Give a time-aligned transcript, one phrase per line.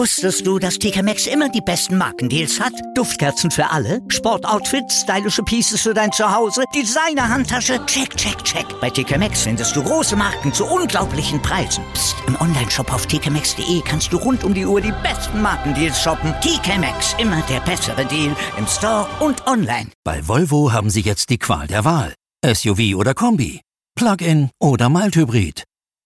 [0.00, 2.72] Wusstest du, dass TK Maxx immer die besten Markendeals hat?
[2.94, 8.64] Duftkerzen für alle, Sportoutfits, stylische Pieces für dein Zuhause, Designer-Handtasche, check, check, check.
[8.80, 11.84] Bei TK Maxx findest du große Marken zu unglaublichen Preisen.
[11.92, 12.16] Psst.
[12.26, 16.32] im Onlineshop auf tkmaxx.de kannst du rund um die Uhr die besten Markendeals shoppen.
[16.40, 19.90] TK Maxx, immer der bessere Deal im Store und online.
[20.04, 22.14] Bei Volvo haben Sie jetzt die Qual der Wahl.
[22.44, 23.60] SUV oder Kombi,
[23.96, 25.64] Plug-in oder Mild-Hybrid,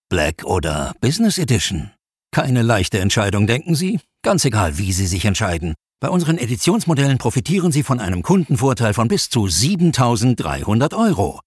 [0.08, 1.92] Black oder Business Edition.
[2.34, 4.00] Keine leichte Entscheidung, denken Sie?
[4.24, 5.76] Ganz egal, wie Sie sich entscheiden.
[6.00, 11.38] Bei unseren Editionsmodellen profitieren Sie von einem Kundenvorteil von bis zu 7300 Euro.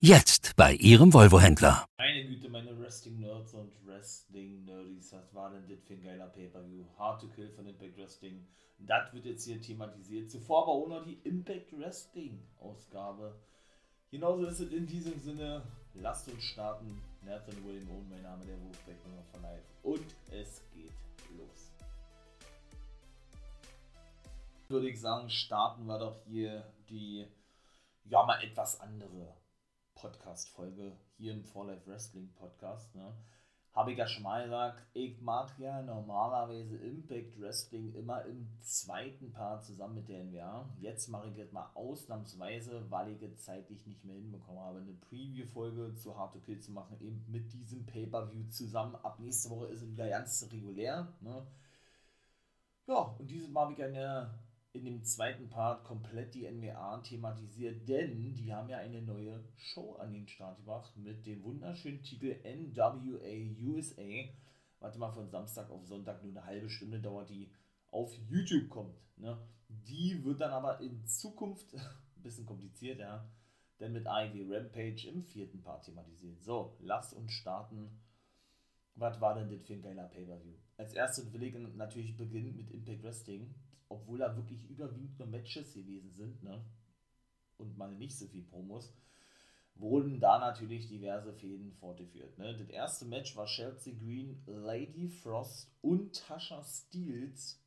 [0.00, 1.86] Jetzt bei Ihrem Volvo-Händler.
[1.96, 6.84] Meine Güte, meine Wrestling-Nerds und Wrestling-Nerdies, was war denn das für ein geiler Pay-Per-View?
[6.98, 8.46] Hard to Kill von Impact Wrestling.
[8.80, 10.30] Das wird jetzt hier thematisiert.
[10.30, 13.34] Zuvor aber auch noch die Impact Wrestling-Ausgabe.
[14.10, 15.62] Genauso ist es in diesem Sinne.
[15.94, 17.00] Lasst uns starten.
[17.28, 19.62] Nathan William Owen, mein Name, der Nummer von Live.
[19.82, 20.94] Und es geht
[21.36, 21.74] los.
[24.68, 27.26] Würde ich sagen, starten wir doch hier die,
[28.04, 29.36] ja, mal etwas andere
[29.94, 32.94] Podcast-Folge hier im For Life Wrestling Podcast.
[32.94, 33.14] Ne?
[33.78, 39.30] Habe ich ja schon mal gesagt, ich mag ja normalerweise Impact Wrestling immer im zweiten
[39.30, 40.68] Part zusammen mit der NWA.
[40.80, 44.94] Jetzt mache ich das mal ausnahmsweise, weil ich es zeitlich nicht mehr hinbekommen habe, eine
[44.94, 48.96] Preview-Folge zu Hard to Kill zu machen, eben mit diesem Pay-Per-View zusammen.
[48.96, 51.06] Ab nächste Woche ist es wieder ganz regulär.
[51.20, 51.46] Ne?
[52.88, 54.28] Ja, und dieses Mal habe ich eine
[54.78, 59.96] in dem zweiten Part komplett die NWA thematisiert, denn die haben ja eine neue Show
[59.96, 64.28] an den Start gebracht mit dem wunderschönen Titel NWA USA.
[64.80, 67.50] Warte mal, von Samstag auf Sonntag nur eine halbe Stunde dauert, die
[67.90, 68.96] auf YouTube kommt.
[69.16, 69.36] Ne?
[69.68, 71.82] Die wird dann aber in Zukunft ein
[72.22, 73.28] bisschen kompliziert, ja,
[73.80, 76.42] denn mit AEW Rampage im vierten Part thematisiert.
[76.42, 78.00] So, lasst uns starten.
[78.94, 80.54] Was war denn das für ein geiler Pay-Per-View?
[80.76, 83.54] Als erstes will ich natürlich beginnen mit Impact Wrestling
[83.88, 86.64] obwohl da wirklich überwiegend nur Matches gewesen sind, ne?
[87.56, 88.92] Und mal nicht so viel Promos,
[89.74, 92.36] wurden da natürlich diverse Fäden fortgeführt.
[92.38, 92.56] Ne?
[92.56, 97.60] Das erste Match war Chelsea Green, Lady Frost und Tasha Steels,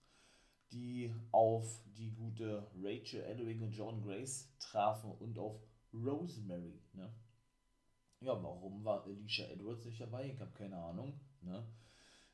[0.71, 5.59] die auf die gute Rachel Edwing und John Grace trafen und auf
[5.93, 6.79] Rosemary.
[6.93, 7.13] Ne?
[8.21, 10.29] Ja, warum war Alicia Edwards nicht dabei?
[10.29, 11.19] Ich habe keine Ahnung.
[11.41, 11.65] Ne?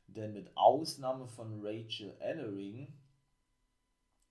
[0.06, 2.92] Denn mit Ausnahme von Rachel Ellering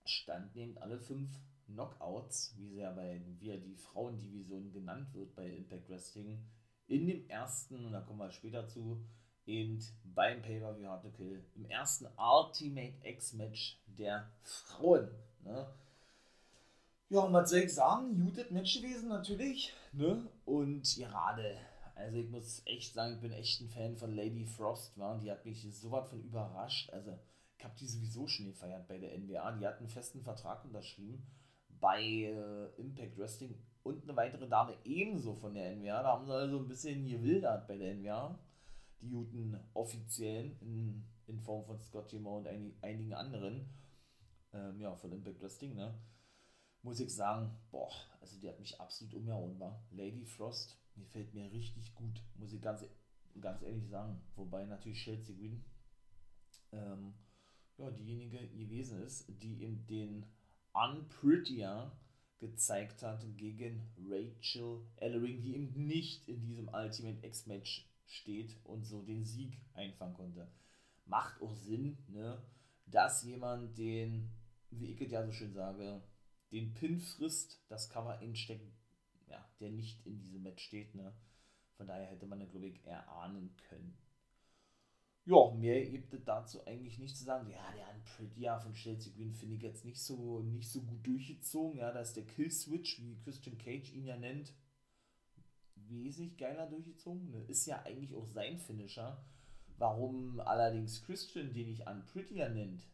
[0.08, 1.30] standnehmend alle fünf
[1.66, 6.44] Knockouts, wie sie ja bei wie ja die Frauendivision genannt wird bei Impact Wrestling,
[6.86, 9.04] in dem ersten, und da kommen wir später zu,
[9.46, 9.78] eben
[10.14, 15.08] beim Pay-Per-View Hard to Kill, im ersten Ultimate X-Match der Frauen.
[15.44, 15.66] Ne?
[17.10, 18.18] Ja, und was soll ich sagen?
[18.18, 19.72] Muted Match gewesen natürlich.
[19.92, 20.26] Ne?
[20.44, 21.58] Und gerade,
[21.94, 24.98] also ich muss echt sagen, ich bin echt ein Fan von Lady Frost.
[24.98, 25.16] Wa?
[25.16, 26.90] Die hat mich so was von überrascht.
[26.90, 27.18] Also
[27.64, 29.52] habe die sowieso schon gefeiert bei der NBA.
[29.52, 31.26] Die hat einen festen Vertrag unterschrieben
[31.80, 36.02] bei äh, Impact Wrestling und eine weitere Dame ebenso von der NBA.
[36.02, 38.38] Da haben sie also ein bisschen gewildert bei der NBA.
[39.00, 43.68] Die guten Offiziellen in, in Form von Scott Jimmer und ein, einigen anderen.
[44.52, 45.94] Ähm, ja, von Impact Wrestling, ne?
[46.82, 49.82] Muss ich sagen, boah, also die hat mich absolut umgehauen, war.
[49.90, 52.84] Lady Frost, die fällt mir richtig gut, muss ich ganz,
[53.40, 54.20] ganz ehrlich sagen.
[54.36, 55.64] Wobei natürlich Chelsea Green
[56.72, 57.14] ähm,
[57.78, 60.26] ja, diejenige gewesen ist, die ihm den
[60.72, 61.92] Unprettier
[62.38, 69.02] gezeigt hat gegen Rachel Ellering, die eben nicht in diesem Ultimate X-Match steht und so
[69.02, 70.48] den Sieg einfangen konnte.
[71.06, 72.42] Macht auch Sinn, ne,
[72.86, 74.30] dass jemand den,
[74.70, 76.02] wie ich es ja so schön sage,
[76.52, 78.72] den Pin frisst, das Cover einsteckt,
[79.28, 81.12] ja, der nicht in diesem Match steht, ne.
[81.76, 83.96] Von daher hätte man, glaube ich, erahnen können
[85.28, 87.50] ja, mehr gibt es dazu eigentlich nicht zu sagen.
[87.50, 91.78] Ja, der Unprettier von Chelsea Green finde ich jetzt nicht so, nicht so gut durchgezogen.
[91.78, 94.54] Ja, da ist der Kill-Switch, wie Christian Cage ihn ja nennt,
[95.74, 97.30] wesentlich geiler durchgezogen.
[97.30, 97.42] Ne?
[97.42, 99.22] Ist ja eigentlich auch sein Finisher.
[99.76, 102.88] Warum allerdings Christian den nicht Unprettier nennt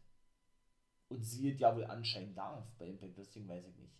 [1.07, 3.97] und sie es ja wohl anscheinend darf bei Impact Wrestling, weiß ich nicht.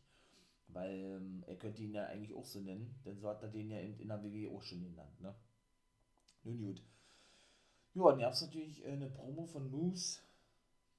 [0.68, 3.72] Weil ähm, er könnte ihn ja eigentlich auch so nennen, denn so hat er den
[3.72, 5.22] ja in der WWE auch schon genannt.
[5.22, 5.34] Ne?
[6.44, 6.84] Nun gut.
[7.96, 10.20] Ja, dann gab es natürlich äh, eine Promo von Moose,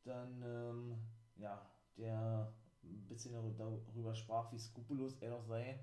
[0.05, 0.99] dann, ähm,
[1.37, 2.53] ja, der
[2.83, 5.79] ein bisschen darüber sprach, wie skrupellos er doch sei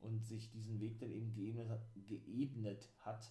[0.00, 3.30] und sich diesen Weg dann eben geebnet hat, geebnet hat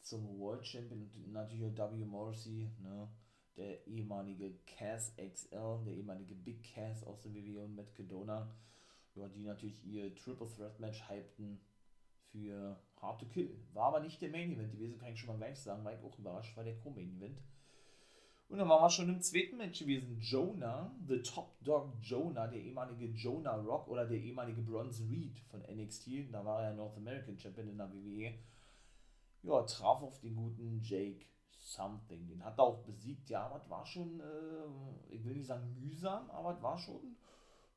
[0.00, 2.04] zum World Champion und natürlich auch W.
[2.04, 3.08] Morrissey, ne,
[3.56, 8.50] der ehemalige Cass XL, der ehemalige Big Cass aus der WWE und Matt Cadona,
[9.14, 11.60] ja, die natürlich ihr Triple Threat Match hypten
[12.30, 13.56] für Hard to Kill.
[13.72, 16.02] War aber nicht der Main Event gewesen, kann ich schon mal gleich sagen, war ich
[16.02, 17.40] auch überrascht, war der Co-Main Event.
[18.48, 20.18] Und dann waren wir schon im zweiten Match gewesen.
[20.20, 25.60] Jonah, The Top Dog Jonah, der ehemalige Jonah Rock oder der ehemalige Bronze Reed von
[25.60, 28.34] NXT, da war er North American Champion in der WWE,
[29.42, 32.26] ja, traf auf den guten Jake Something.
[32.26, 33.28] Den hat er auch besiegt.
[33.30, 37.16] Ja, aber es war schon, äh, ich will nicht sagen mühsam, aber es war schon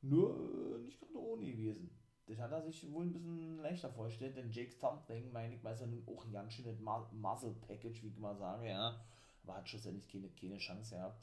[0.00, 1.90] nur äh, nicht gerade ohne gewesen.
[2.32, 5.80] Das hat er sich wohl ein bisschen leichter vorgestellt, denn Jake Something, meine ich, weiß
[5.80, 9.00] ja nun auch ganz schön das Muscle Package, wie ich mal sage, ja
[9.42, 11.20] aber hat schlussendlich keine, keine Chance gehabt.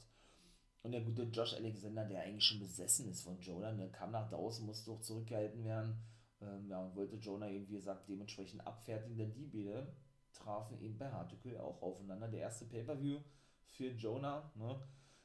[0.82, 4.28] Und der gute Josh Alexander, der eigentlich schon besessen ist von Jonah, ne, kam nach
[4.30, 5.96] draußen, musste auch zurückgehalten werden.
[6.40, 9.92] Ähm, ja, und wollte Jonah eben, wie gesagt, dementsprechend abfertigen, denn die beide
[10.32, 12.28] trafen eben bei Hartlepool auch aufeinander.
[12.28, 13.18] Der erste Pay-Per-View
[13.66, 14.80] für Jonah, ne,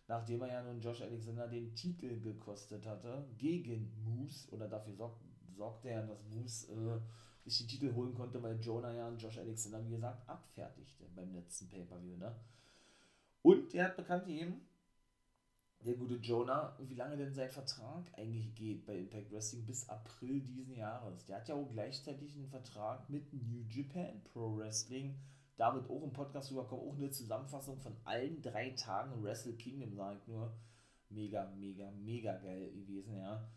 [0.07, 5.17] nachdem er ja nun Josh Alexander den Titel gekostet hatte, gegen Moose, oder dafür sorg,
[5.55, 9.83] sorgte er, dass Moose äh, sich die Titel holen konnte, weil Jonah ja Josh Alexander,
[9.85, 12.17] wie gesagt, abfertigte beim letzten Pay-Per-View.
[12.17, 12.35] Ne?
[13.41, 14.61] Und der hat bekannt gegeben,
[15.85, 20.41] der gute Jonah, wie lange denn sein Vertrag eigentlich geht bei Impact Wrestling bis April
[20.41, 21.25] diesen Jahres.
[21.25, 25.15] Der hat ja auch gleichzeitig einen Vertrag mit New Japan Pro Wrestling.
[25.57, 29.95] Da wird auch im Podcast rüberkommen, auch eine Zusammenfassung von allen drei Tagen Wrestle Kingdom,
[29.95, 30.51] sage ich nur.
[31.09, 33.47] Mega, mega, mega geil gewesen, ja.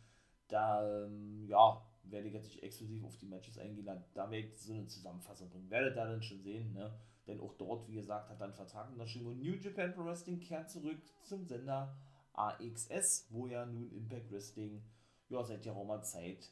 [0.48, 4.58] Da, ähm, ja, werde ich jetzt nicht exklusiv auf die Matches eingehen, da werde ich
[4.58, 5.70] so eine Zusammenfassung bringen.
[5.70, 6.92] Werdet ihr dann schon sehen, ne?
[7.26, 9.26] Denn auch dort, wie gesagt, hat einen Vertrag unterschrieben.
[9.26, 11.94] Und New Japan Pro Wrestling kehrt zurück zum Sender
[12.32, 14.82] AXS, wo ja nun Impact Wrestling
[15.28, 16.50] ja, seit geraumer Zeit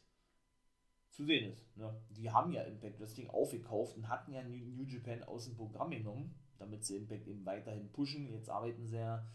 [1.10, 1.74] zu sehen ist.
[1.78, 1.98] Ne?
[2.10, 6.34] Die haben ja Impact Wrestling aufgekauft und hatten ja New Japan aus dem Programm genommen,
[6.58, 8.30] damit sie Impact eben weiterhin pushen.
[8.30, 9.26] Jetzt arbeiten sie ja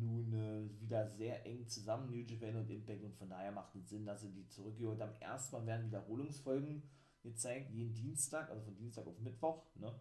[0.00, 3.88] nun äh, wieder sehr eng zusammen, New Japan und Impact, und von daher macht es
[3.88, 5.14] Sinn, dass sie die zurückgeholt haben.
[5.20, 6.82] Erstmal werden Wiederholungsfolgen
[7.22, 9.64] gezeigt, jeden Dienstag, also von Dienstag auf Mittwoch.
[9.74, 9.92] Ne?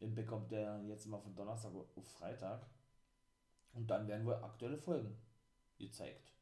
[0.00, 2.66] Impact kommt der jetzt immer von Donnerstag auf Freitag.
[3.72, 5.16] Und dann werden wohl aktuelle Folgen
[5.78, 6.32] gezeigt.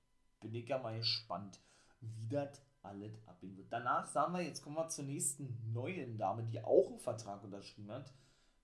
[0.40, 1.60] Bin ich ja mal gespannt,
[2.00, 3.72] wie das alles abgehen wird.
[3.72, 7.90] Danach sagen wir, jetzt kommen wir zur nächsten neuen Dame, die auch einen Vertrag unterschrieben
[7.90, 8.12] hat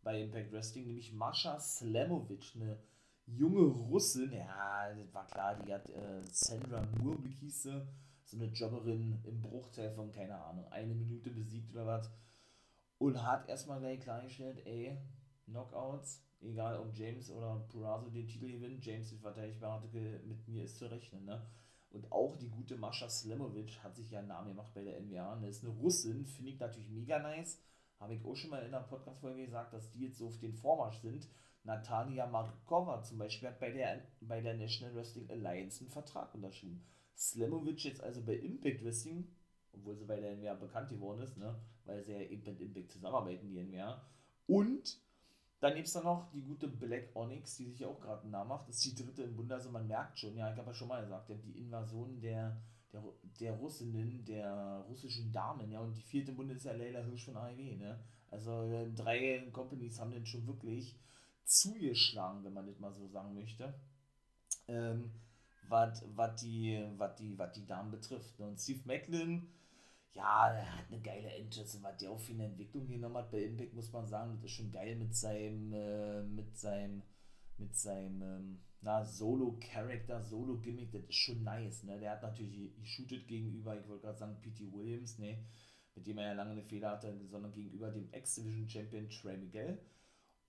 [0.03, 2.79] bei Impact Wrestling, nämlich Mascha Slamovic, eine
[3.27, 4.33] junge Russin.
[4.33, 10.11] Ja, war klar, die hat äh, Sandra Moore hieß so eine Jobberin im Bruchteil von,
[10.13, 12.11] keine Ahnung, eine Minute besiegt oder was
[13.03, 14.97] und hat erstmal gleich klargestellt, ey,
[15.47, 19.89] Knockouts, egal ob James oder Purazo den Titel gewinnt, James die verteidigbare
[20.25, 21.45] mit mir ist zu rechnen, ne?
[21.91, 25.41] Und auch die gute Mascha Slemovic hat sich ja einen Namen gemacht bei der NBA.
[25.43, 27.61] Das ist eine Russin, finde ich natürlich mega nice.
[27.99, 30.55] Habe ich auch schon mal in einer Podcast-Folge gesagt, dass die jetzt so auf den
[30.55, 31.29] Vormarsch sind.
[31.64, 36.85] Natalia Markova zum Beispiel hat bei der, bei der National Wrestling Alliance einen Vertrag unterschrieben.
[37.17, 39.29] Slemovic jetzt also bei Impact Wrestling
[39.73, 41.55] obwohl sie bei der NWA bekannt geworden ist, ne?
[41.85, 44.00] weil sie ja eben mit Impact zusammenarbeiten, die NWA.
[44.47, 45.00] Und
[45.61, 48.69] dann gibt es da noch die gute Black Onyx, die sich auch gerade Namen macht.
[48.69, 50.88] Das ist die dritte im Bunde, also man merkt schon, ja, ich habe ja schon
[50.88, 52.61] mal gesagt, die Invasion der,
[52.93, 53.03] der,
[53.41, 57.25] der Russinnen, der russischen Damen, ja, und die vierte im Bunde ist ja Leila Hirsch
[57.25, 57.99] von AEW, ne?
[58.31, 60.97] Also äh, drei Companies haben den schon wirklich
[61.44, 63.75] zugeschlagen, wenn man das mal so sagen möchte.
[64.69, 65.11] Ähm,
[65.69, 66.87] was die,
[67.19, 68.39] die, die Damen betrifft.
[68.39, 68.47] Ne?
[68.47, 69.49] Und Steve Macklin,
[70.12, 73.44] ja, er hat eine geile Entrance, was der auch für eine Entwicklung genommen hat bei
[73.44, 77.03] Impact, muss man sagen, das ist schon geil mit seinem, äh, mit seinem,
[77.56, 83.27] mit seinem, ähm, na, Solo-Character, Solo-Gimmick, das ist schon nice, ne, der hat natürlich geshootet
[83.27, 84.70] gegenüber, ich wollte gerade sagen, P.T.
[84.72, 85.39] Williams, ne,
[85.94, 89.79] mit dem er ja lange eine Fehler hatte, sondern gegenüber dem X-Division-Champion Trey Miguel.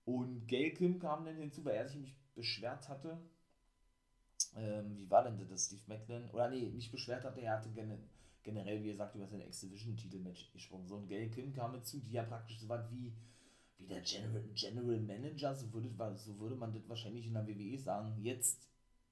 [0.04, 3.18] Und Gail Kim kam dann hinzu, weil er sich nämlich beschwert hatte,
[4.56, 6.28] ähm, wie war denn das, Steve Macklin?
[6.30, 8.08] Oder nee, nicht beschwert hatte, er hatte generell
[8.44, 10.86] generell, wie gesagt, über sein X-Division-Titelmatch gesprochen.
[10.86, 13.12] So ein Gail Kim kam dazu, die ja praktisch so was wie,
[13.78, 17.78] wie der General, General Manager, so würde, so würde man das wahrscheinlich in der WWE
[17.78, 18.68] sagen, jetzt,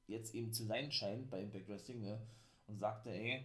[0.07, 2.21] jetzt eben zu sein scheint bei Impact Wrestling, ne?
[2.67, 3.45] und sagte, ey,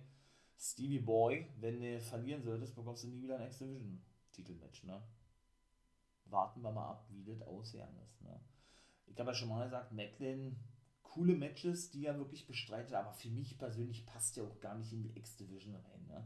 [0.60, 5.02] Stevie Boy, wenn du verlieren solltest, bekommst du nie wieder ein X-Division-Titelmatch, ne?
[6.30, 8.40] Warten wir mal ab, wie das ausgegangen ist, ne?
[9.08, 10.58] Ich habe ja schon mal gesagt, Macklin
[11.18, 14.94] coole Matches, die er wirklich bestreitet, aber für mich persönlich passt er auch gar nicht
[14.94, 16.06] in die X-Division rein.
[16.08, 16.24] Ne?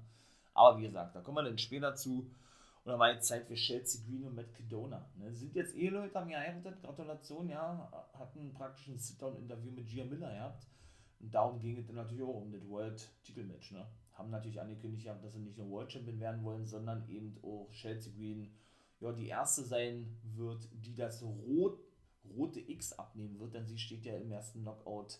[0.54, 2.30] Aber wie gesagt, da kommen wir dann später zu.
[2.84, 5.08] Und dann war jetzt Zeit für Chelsea Green und Matt Kedona.
[5.16, 5.32] Ne?
[5.34, 8.10] Sind jetzt Eheleute, haben geheiratet, Gratulation, ja.
[8.18, 10.68] Hatten praktisch ein Sit-Down-Interview mit Gia Miller gehabt.
[11.20, 13.72] Und darum ging es dann natürlich auch um das World-Titelmatch.
[13.72, 13.88] Ne?
[14.16, 18.12] Haben natürlich angekündigt, dass sie nicht nur World Champion werden wollen, sondern eben auch Chelsea
[18.14, 18.52] Green
[19.02, 21.80] ja, die erste sein wird, die das Rot
[22.38, 25.20] rote X abnehmen wird, denn sie steht ja im ersten Knockout,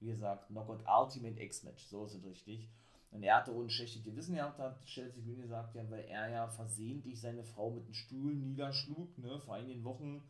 [0.00, 2.68] wie gesagt, Knockout Ultimate X-Match, so ist es richtig.
[3.10, 6.48] Und er hatte uns schlechte Gewissen gehabt, hat Chelsea Green gesagt, ja, weil er ja
[6.48, 10.22] versehentlich seine Frau mit einem Stuhl niederschlug, ne, vor einigen Wochen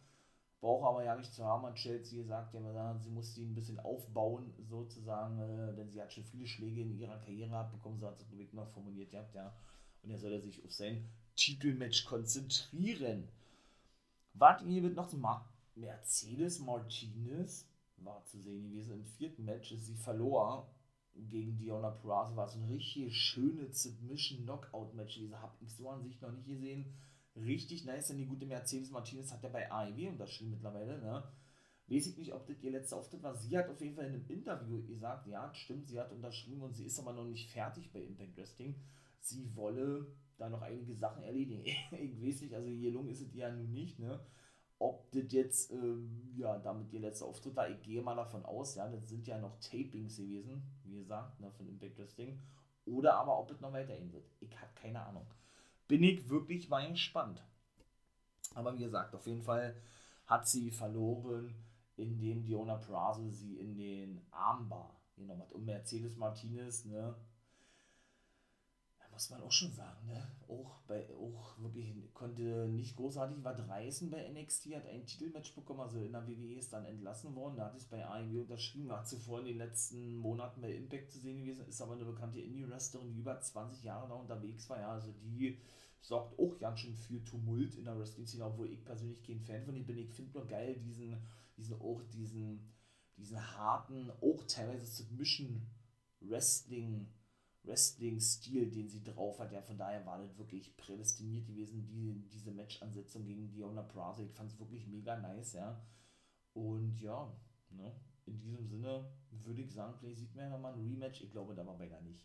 [0.60, 3.80] braucht aber ja nicht zu haben, hat Chelsea gesagt, ja, sie musste ihn ein bisschen
[3.80, 8.20] aufbauen, sozusagen, äh, denn sie hat schon viele Schläge in ihrer Karriere abbekommen, so hat
[8.20, 9.54] es Ludwig mal formuliert gehabt, ja.
[10.02, 13.28] Und er soll sich auf sein Titelmatch konzentrieren.
[14.34, 15.26] Warten hier wird noch zum
[15.74, 17.66] Mercedes Martinez,
[17.98, 20.68] war zu sehen gewesen im vierten Match, sie verlor
[21.14, 26.20] gegen Diona Purrazzo, war so ein richtig schönes Submission-Knockout-Match, diese habe ich so an sich
[26.20, 26.92] noch nicht gesehen
[27.36, 31.24] richtig nice, denn die gute Mercedes Martinez hat ja bei AEW unterschrieben mittlerweile, ne?
[31.86, 33.36] Weiß ich nicht, ob das ihr letzter Auftritt war.
[33.36, 36.74] Sie hat auf jeden Fall in einem Interview gesagt, ja, stimmt, sie hat unterschrieben und
[36.74, 38.74] sie ist aber noch nicht fertig bei Impact Wrestling.
[39.20, 41.64] Sie wolle da noch einige Sachen erledigen.
[41.90, 44.20] ich weiß nicht, also gelungen ist es ja nun nicht, ne?
[44.78, 48.74] Ob das jetzt, ähm, ja, damit ihr letzter Auftritt war, ich gehe mal davon aus,
[48.74, 52.42] ja, das sind ja noch Tapings gewesen, wie gesagt, ne, von Impact Wrestling.
[52.84, 54.26] Oder aber ob es noch weitergehen wird.
[54.40, 55.26] Ich habe keine Ahnung
[55.88, 57.42] bin ich wirklich mal gespannt.
[58.54, 59.76] Aber wie gesagt, auf jeden Fall
[60.26, 61.54] hat sie verloren,
[61.96, 65.52] indem Diona Prazo sie in den Armbar genommen hat.
[65.52, 67.14] Und Mercedes Martinez, ne,
[69.14, 70.28] muss man auch schon sagen, ne?
[70.48, 75.80] Auch bei, auch wirklich konnte nicht großartig was reißen bei NXT, hat ein Titelmatch bekommen,
[75.80, 79.04] also in der WWE ist dann entlassen worden, da hat es bei AEW unterschrieben, war
[79.04, 83.12] zuvor in den letzten Monaten bei Impact zu sehen gewesen, ist aber eine bekannte Indie-Wrestlerin,
[83.12, 85.58] die über 20 Jahre da unterwegs war, ja, also die
[86.00, 89.76] sorgt auch ganz schön für Tumult in der Wrestling-Szene, obwohl ich persönlich kein Fan von
[89.76, 91.16] ihr bin, ich finde nur geil diesen,
[91.56, 92.72] diesen, auch diesen,
[93.16, 95.66] diesen harten, auch teilweise Submission
[96.20, 97.06] Wrestling
[97.64, 99.52] Wrestling-Stil, den sie drauf hat.
[99.52, 104.22] Ja, von daher war das wirklich prädestiniert gewesen, die, diese Match-Ansetzung gegen Diona Prazo.
[104.22, 105.80] Ich fand es wirklich mega nice, ja.
[106.52, 107.32] Und ja,
[107.70, 107.92] ne,
[108.26, 111.22] in diesem Sinne würde ich sagen, vielleicht sieht man ja nochmal ein Rematch.
[111.22, 112.24] Ich glaube da war bei gar nicht.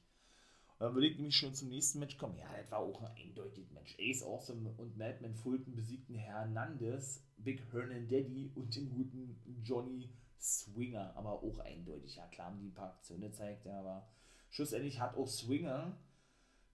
[0.77, 2.37] Und dann würde ich nämlich schon zum nächsten Match kommen.
[2.37, 3.97] Ja, das war auch ein eindeutiges Match.
[3.99, 11.13] Ace Awesome und Madman Fulton besiegten Hernandez, Big Hernan Daddy und den guten Johnny Swinger.
[11.17, 12.15] Aber auch eindeutig.
[12.15, 14.07] Ja, klar haben die ein paar Aktionen gezeigt, ja, aber
[14.49, 15.97] Schlussendlich hat auch Swinger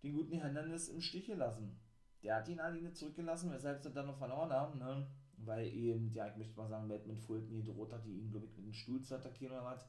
[0.01, 1.79] den guten Hernandez im Stich gelassen.
[2.23, 5.07] Der hat ihn alleine zurückgelassen, weshalb sie dann noch verloren haben, ne?
[5.37, 8.55] Weil eben, ja, ich möchte mal sagen, Batman Fulton ihn droht hat, ihn, glaube ich,
[8.55, 9.87] mit einem Stuhl zu attackieren oder was.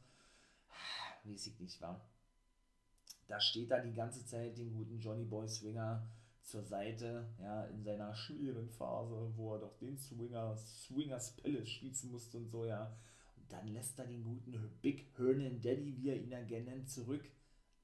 [1.24, 2.04] Weiß ich nicht, war.
[3.28, 6.06] Da steht da die ganze Zeit den guten Johnny Boy Swinger
[6.42, 12.10] zur Seite, ja, in seiner schwierigen Phase, wo er doch den Swinger, Swingers Palace schließen
[12.10, 12.96] musste und so, ja.
[13.36, 17.24] Und dann lässt er den guten Big Hernan Daddy, wie er ihn ja nennt, zurück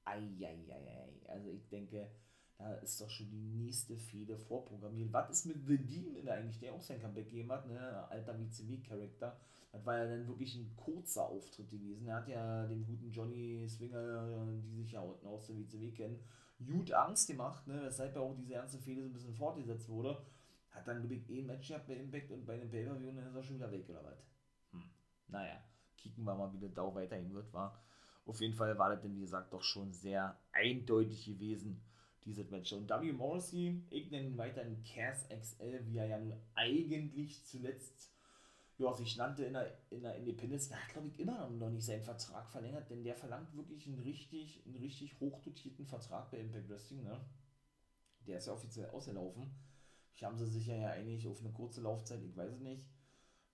[0.05, 1.09] Eieiei.
[1.27, 2.09] Also ich denke,
[2.57, 5.11] da ist doch schon die nächste Fehde vorprogrammiert.
[5.11, 8.07] Was ist mit The Demon eigentlich, der auch sein Comeback gegeben hat, ne?
[8.09, 9.37] Alter WCW-Charakter.
[9.71, 12.07] Das war ja dann wirklich ein kurzer Auftritt gewesen.
[12.07, 16.19] Er hat ja dem guten Johnny Swinger, die sich ja unten aus der WCW kennen,
[16.63, 17.81] gut Angst gemacht, ne?
[17.83, 20.23] weshalb ja auch diese ernste Fehde so ein bisschen fortgesetzt wurde.
[20.69, 23.17] Hat dann, glaube ich, eh ein Match gehabt bei Impact und bei einem Pay-Per-View und
[23.17, 24.25] dann ist er schon wieder weg, oder was?
[24.71, 24.83] Hm.
[25.27, 25.57] Naja,
[25.97, 27.83] kicken wir mal, wie das da weiterhin wird, war.
[28.25, 31.81] Auf jeden Fall war das denn, wie gesagt, doch schon sehr eindeutig gewesen,
[32.25, 32.71] dieses Match.
[32.71, 33.11] Und W.
[33.11, 38.11] Morrissey, ich nenne ihn weiterhin Cass XL, wie er ja nun eigentlich zuletzt
[38.77, 41.85] ja, sich nannte in der, in der Independence, der hat, glaube ich, immer noch nicht
[41.85, 46.69] seinen Vertrag verlängert, denn der verlangt wirklich einen richtig, einen richtig hochdotierten Vertrag bei Impact
[46.69, 47.19] Wrestling, ne?
[48.25, 49.53] Der ist ja offiziell ausgelaufen.
[50.13, 52.83] Ich haben sie sicher ja eigentlich auf eine kurze Laufzeit, ich weiß es nicht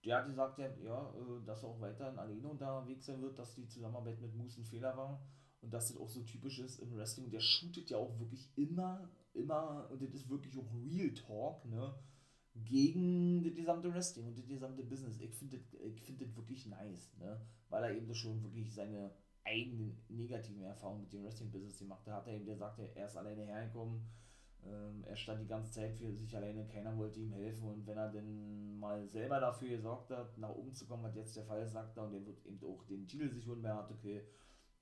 [0.06, 3.56] der hat gesagt, ja, ja, äh, dass er auch weiterhin alleine unterwegs sein wird, dass
[3.56, 5.22] die Zusammenarbeit mit Moose ein Fehler war
[5.62, 7.30] und dass das auch so typisch ist im Wrestling.
[7.30, 11.94] Der shootet ja auch wirklich immer, immer, und das ist wirklich auch Real Talk, ne,
[12.56, 15.20] gegen das gesamte Wrestling und das gesamte Business.
[15.20, 17.40] Ich finde das, find wirklich nice, ne,
[17.70, 19.12] weil er eben schon wirklich seine
[19.44, 22.28] eigenen negativen Erfahrungen mit dem Wrestling-Business gemacht hat.
[22.28, 24.06] Er eben, der sagte, er ist alleine hergekommen,
[24.66, 27.98] ähm, er stand die ganze Zeit für sich alleine, keiner wollte ihm helfen und wenn
[27.98, 31.66] er denn mal selber dafür gesorgt hat, nach oben zu kommen, was jetzt der Fall
[31.68, 34.24] sagt er, und er wird eben auch den Titel sich holen Hard okay,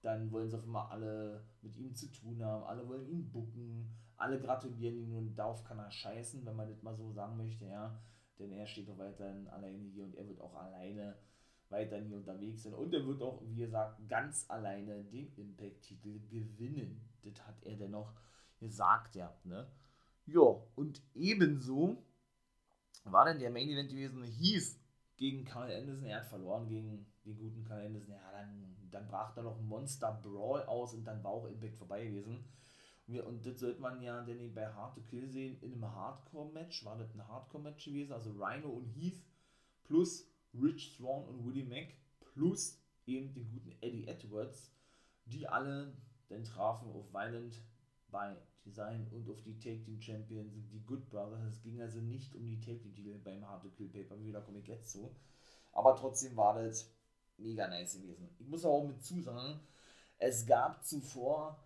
[0.01, 3.91] dann wollen sie auf einmal alle mit ihm zu tun haben, alle wollen ihn bucken,
[4.15, 7.65] alle gratulieren ihm und darauf kann er scheißen, wenn man das mal so sagen möchte,
[7.65, 7.99] ja,
[8.39, 11.15] denn er steht doch weiterhin alleine hier und er wird auch alleine
[11.69, 17.01] weiterhin hier unterwegs sein und er wird auch, wie gesagt, ganz alleine den Impact-Titel gewinnen.
[17.23, 18.13] Das hat er dennoch
[18.59, 19.67] gesagt ja, ne?
[20.25, 22.03] Ja, und ebenso
[23.05, 24.79] war dann der Main Event gewesen, hieß
[25.15, 29.33] gegen Carl Anderson, er hat verloren gegen den guten Carl Anderson, ja, dann, dann brach
[29.33, 32.43] da noch ein Monster Brawl aus und dann war auch Impact vorbei gewesen.
[33.07, 36.83] Und, und das sollte man ja denn bei Hard to Kill sehen, in einem Hardcore-Match,
[36.83, 39.23] war das ein Hardcore-Match gewesen, also Rhino und Heath
[39.85, 44.71] plus Rich Swan und Woody Mack plus eben den guten Eddie Edwards,
[45.25, 45.93] die alle
[46.27, 47.61] dann trafen auf Violent
[48.11, 48.35] bei
[48.65, 51.43] Design und auf die Take Team Champions, die Good Brothers.
[51.43, 54.31] Es ging also nicht um die Take Team Titel beim Hard to Kill Paper, wie
[54.31, 55.15] da komme ich jetzt zu.
[55.71, 56.91] Aber trotzdem war das
[57.37, 58.29] mega nice gewesen.
[58.39, 59.59] Ich muss auch mit zusagen,
[60.17, 61.63] es gab zuvor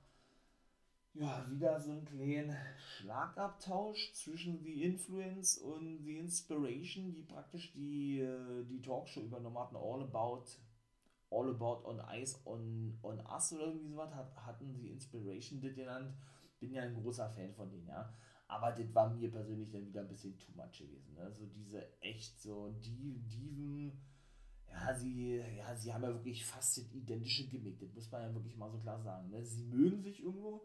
[1.13, 8.21] ja, wieder so einen kleinen Schlagabtausch zwischen The Influence und The Inspiration, die praktisch die,
[8.21, 10.45] äh, die Talkshow übernommen hatten, All About
[11.31, 15.73] All About on Ice on, on Us oder irgendwie sowas, hat, hatten The Inspiration das
[15.73, 16.13] genannt.
[16.59, 18.13] Bin ja ein großer Fan von denen, ja.
[18.47, 21.13] Aber das war mir persönlich dann wieder ein bisschen too much gewesen.
[21.15, 21.31] Ne?
[21.31, 23.93] So diese echt so Diven,
[24.69, 28.33] ja, sie, ja, sie haben ja wirklich fast das identische Gimmick, das muss man ja
[28.33, 29.29] wirklich mal so klar sagen.
[29.29, 29.43] Ne?
[29.43, 30.61] Sie mögen sich irgendwo,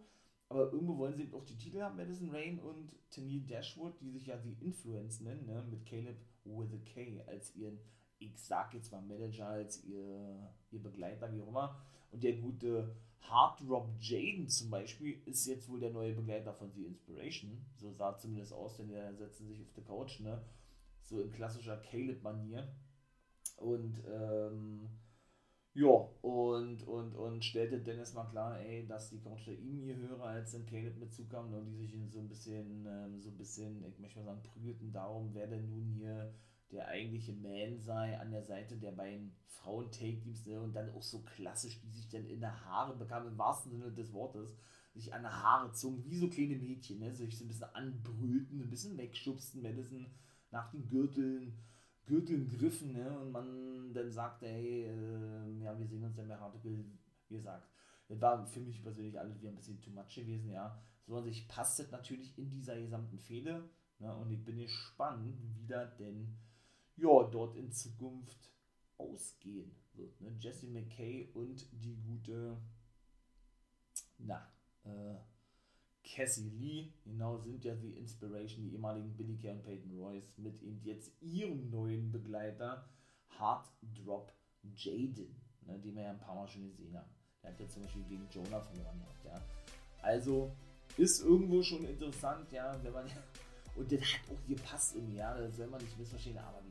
[0.49, 4.27] aber irgendwo wollen sie auch die Titel haben, Madison Rain und Tennille Dashwood, die sich
[4.27, 5.65] ja die Influence nennen, ne?
[5.71, 7.79] mit Caleb with a K als ihren,
[8.19, 11.79] ich sag jetzt mal Manager, als ihr, ihr Begleiter, wie auch immer.
[12.11, 16.73] Und der gute Hard Rob Jaden zum Beispiel ist jetzt wohl der neue Begleiter von
[16.73, 17.65] The Inspiration.
[17.75, 20.43] So sah zumindest aus, denn der setzen sich auf der Couch, ne?
[21.03, 22.69] So in klassischer Caleb-Manier.
[23.57, 24.89] Und ähm,
[25.75, 30.23] ja, und, und, und stellte Dennis mal klar, ey, dass die Coach ihm ihr höher
[30.23, 33.99] als in Caleb mit und die sich so ein bisschen, ähm, so ein bisschen, ich
[33.99, 36.33] möchte mal sagen, prügelten darum, wer denn nun hier
[36.73, 40.61] der eigentliche Man sei an der Seite der beiden Frauen-Take-Teams ne?
[40.61, 43.93] und dann auch so klassisch, die sich dann in der Haare bekamen, im wahrsten Sinne
[43.93, 44.57] des Wortes,
[44.95, 47.15] sich an der Haare zogen, wie so kleine Mädchen, ne?
[47.15, 50.07] sich so ein bisschen anbrüllten, ein bisschen wegschubsten, Madison
[50.51, 51.59] nach den Gürteln
[52.07, 53.19] Gürteln griffen ne?
[53.19, 56.85] und man dann sagte, hey, äh, ja, wir sehen uns dann bei Hartwell,
[57.29, 57.69] wie gesagt.
[58.09, 60.81] Das war für mich persönlich alles wieder ein bisschen too much gewesen, ja.
[61.07, 63.69] So an sich passt es natürlich in dieser gesamten Fehde.
[63.99, 64.15] Ne?
[64.15, 66.37] Und ich bin gespannt, wie das denn
[66.97, 68.51] ja, dort in Zukunft
[68.99, 70.21] ausgehen wird.
[70.21, 70.35] Ne?
[70.39, 72.57] Jesse McKay und die gute,
[74.19, 74.51] na,
[74.85, 75.17] äh,
[76.07, 80.63] Cassie Lee, genau, sind ja die Inspiration, die ehemaligen Billy Kay und Peyton Royce, mit
[80.63, 82.89] eben jetzt ihrem neuen Begleiter,
[83.39, 87.11] Hard Drop Jaden, ne, den wir ja ein paar Mal schon gesehen haben.
[87.43, 89.45] Der hat ja zum Beispiel gegen Jonah verloren ja.
[90.01, 90.55] Also
[90.97, 93.07] ist irgendwo schon interessant, ja, wenn man,
[93.77, 96.63] und das hat auch gepasst irgendwie, ja, das soll man nicht missverstehen, aber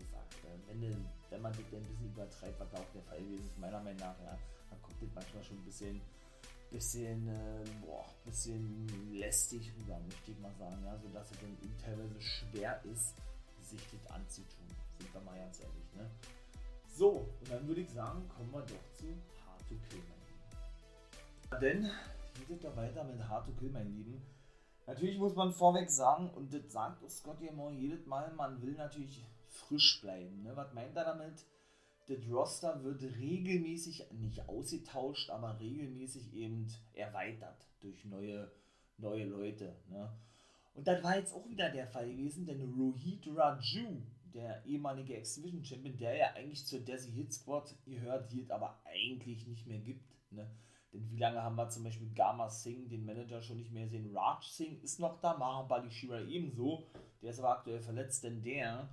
[0.70, 0.96] äh,
[1.30, 4.00] wenn, man das ein bisschen übertreibt, was da auch der Fall gewesen ist, meiner Meinung
[4.00, 4.38] nach, ja,
[4.70, 6.02] dann kommt das manchmal schon ein bisschen
[6.76, 12.20] bisschen, äh, boah, bisschen lästig rüber, möchte ich mal sagen, ja, sodass es dann teilweise
[12.22, 13.16] schwer ist,
[13.62, 14.66] sich das anzutun.
[15.00, 16.10] Sind wir mal ganz ehrlich, ne?
[16.88, 19.08] So, und dann würde ich sagen, kommen wir doch zu
[19.46, 21.62] Hard to Kill, mein Lieben.
[21.62, 21.92] Denn
[22.48, 24.22] geht es doch weiter mit Hard to Kill, mein Lieben.
[24.88, 28.74] Natürlich muss man vorweg sagen, und das sagt auch Scott ja jedes Mal, man will
[28.74, 30.44] natürlich frisch bleiben.
[30.44, 30.56] Ne?
[30.56, 31.46] Was meint er damit?
[32.08, 38.52] das Roster wird regelmäßig, nicht ausgetauscht, aber regelmäßig eben erweitert durch neue,
[38.98, 39.76] neue Leute.
[39.90, 40.12] Ne?
[40.76, 44.02] Und das war jetzt auch wieder der Fall gewesen, denn Rohit Raju,
[44.34, 49.48] der ehemalige X-Division-Champion, der ja eigentlich zur Desi Hit Squad gehört, die es aber eigentlich
[49.48, 50.14] nicht mehr gibt.
[50.32, 50.50] Ne?
[50.94, 54.16] Denn wie lange haben wir zum Beispiel Gama Singh, den Manager, schon nicht mehr gesehen?
[54.16, 56.86] Raj Singh ist noch da, Mahabali Shira ebenso.
[57.22, 58.90] Der ist aber aktuell verletzt, denn der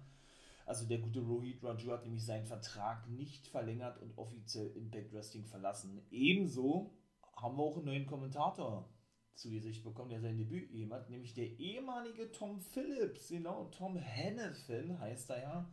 [0.66, 5.44] also der gute Rohit Raju hat nämlich seinen Vertrag nicht verlängert und offiziell Impact Wrestling
[5.44, 6.02] verlassen.
[6.10, 6.90] Ebenso
[7.36, 8.88] haben wir auch einen neuen Kommentator
[9.34, 13.96] zu Gesicht bekommen, der sein Debüt gegeben hat, nämlich der ehemalige Tom Phillips, genau, Tom
[13.96, 15.72] Hennefin heißt er ja,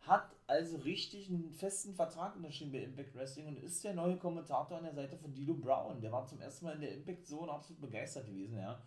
[0.00, 4.76] hat also richtig einen festen Vertrag unterschrieben bei Impact Wrestling und ist der neue Kommentator
[4.76, 6.00] an der Seite von Dilo Brown.
[6.00, 8.82] Der war zum ersten Mal in der Impact Zone absolut begeistert gewesen, ja.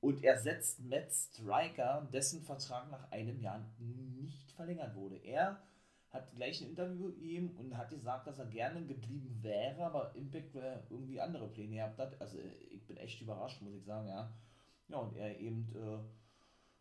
[0.00, 5.16] Und er setzt Matt Striker, dessen Vertrag nach einem Jahr nicht verlängert wurde.
[5.16, 5.62] Er
[6.10, 10.54] hat gleich ein Interview gegeben und hat gesagt, dass er gerne geblieben wäre, aber Impact
[10.88, 12.20] irgendwie andere Pläne gehabt hat.
[12.20, 12.38] Also
[12.70, 14.32] ich bin echt überrascht, muss ich sagen, ja.
[14.88, 15.98] Ja, und er eben äh,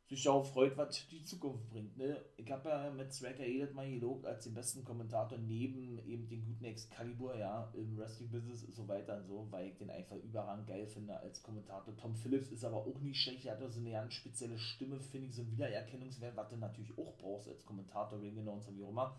[0.09, 1.95] sich darauf freut, was die Zukunft bringt.
[1.95, 2.19] Ne?
[2.35, 6.43] Ich habe ja mit Striker jedes Mal gelobt als den besten Kommentator neben eben den
[6.43, 10.67] guten Excalibur, ja, im Wrestling-Business und so weiter und so, weil ich den einfach überragend
[10.67, 11.95] geil finde als Kommentator.
[11.95, 15.27] Tom Phillips ist aber auch nicht schlecht, er hat so eine ganz spezielle Stimme, finde
[15.27, 18.83] ich, so ein Wiedererkennungswert, was du natürlich auch brauchst als Kommentator, Ring und so wie
[18.83, 19.15] auch immer.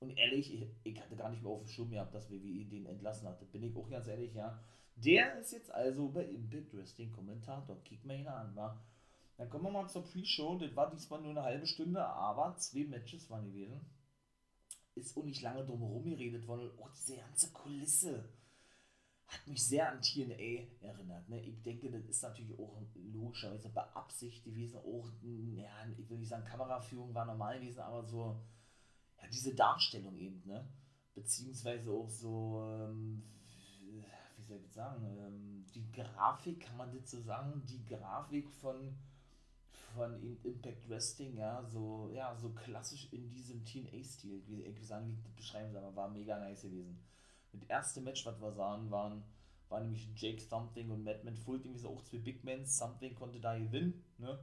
[0.00, 2.84] Und ehrlich, ich, ich, hatte gar nicht mehr auf dem Schirm gehabt, dass WWE den
[2.84, 3.46] entlassen hatte.
[3.46, 4.60] Bin ich auch ganz ehrlich, ja.
[4.96, 7.76] Der ist jetzt also bei Impact Wrestling Kommentator.
[7.82, 8.84] Kick mal ihn an, war.
[9.36, 10.58] Dann kommen wir mal zur Pre-Show.
[10.58, 13.80] Das war diesmal nur eine halbe Stunde, aber zwei Matches waren gewesen.
[14.94, 16.70] Ist auch nicht lange drum herum geredet worden.
[16.80, 18.30] Auch diese ganze Kulisse
[19.26, 21.28] hat mich sehr an TNA erinnert.
[21.28, 21.42] Ne?
[21.42, 24.78] Ich denke, das ist natürlich auch logischerweise beabsichtigt gewesen.
[24.78, 28.40] Auch, ja, ich will nicht sagen, Kameraführung war normal gewesen, aber so,
[29.20, 30.66] ja, diese Darstellung eben, ne?
[31.14, 33.22] Beziehungsweise auch so, ähm,
[34.36, 38.50] wie soll ich das sagen, ähm, die Grafik, kann man das so sagen, die Grafik
[38.50, 38.96] von
[39.96, 45.30] von Impact Wrestling, ja, so, ja, so klassisch in diesem TNA-Stil, wie irgendwie sagen, wie
[45.36, 46.98] beschreiben sie, aber war mega nice gewesen.
[47.52, 49.24] Das erste Match, was wir sahen, waren,
[49.68, 52.76] waren nämlich Jake Something und Madman Fulton, irgendwie so auch zwei Big Mans.
[52.76, 54.38] Something konnte da gewinnen, ne?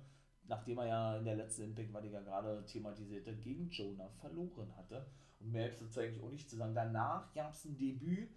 [0.46, 4.76] Nachdem er ja in der letzten Impact, was ich ja gerade thematisierte, gegen Jonah verloren
[4.76, 5.06] hatte.
[5.40, 6.76] Und mehr gibt es eigentlich auch nicht zu sagen.
[6.76, 8.30] Danach gab es ein Debüt,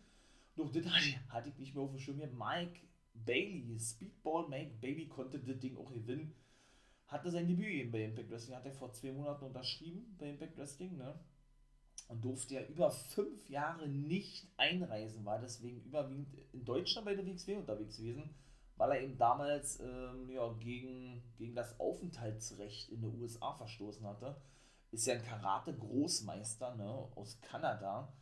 [0.54, 2.18] doch das hatte ich nicht mehr auf dem Schirm.
[2.18, 2.80] Mike
[3.24, 6.34] Bailey, Speedball Mike Bailey konnte das Ding auch gewinnen.
[7.06, 10.56] Hatte sein Debüt eben bei Impact Wrestling, hat er vor zwei Monaten unterschrieben bei Impact
[10.56, 11.18] Wrestling, ne?
[12.08, 17.26] Und durfte ja über fünf Jahre nicht einreisen, war deswegen überwiegend in Deutschland bei der
[17.26, 18.30] WXW unterwegs gewesen,
[18.76, 24.36] weil er eben damals ähm, ja, gegen, gegen das Aufenthaltsrecht in den USA verstoßen hatte.
[24.92, 28.12] Ist ja ein Karate-Großmeister ne, aus Kanada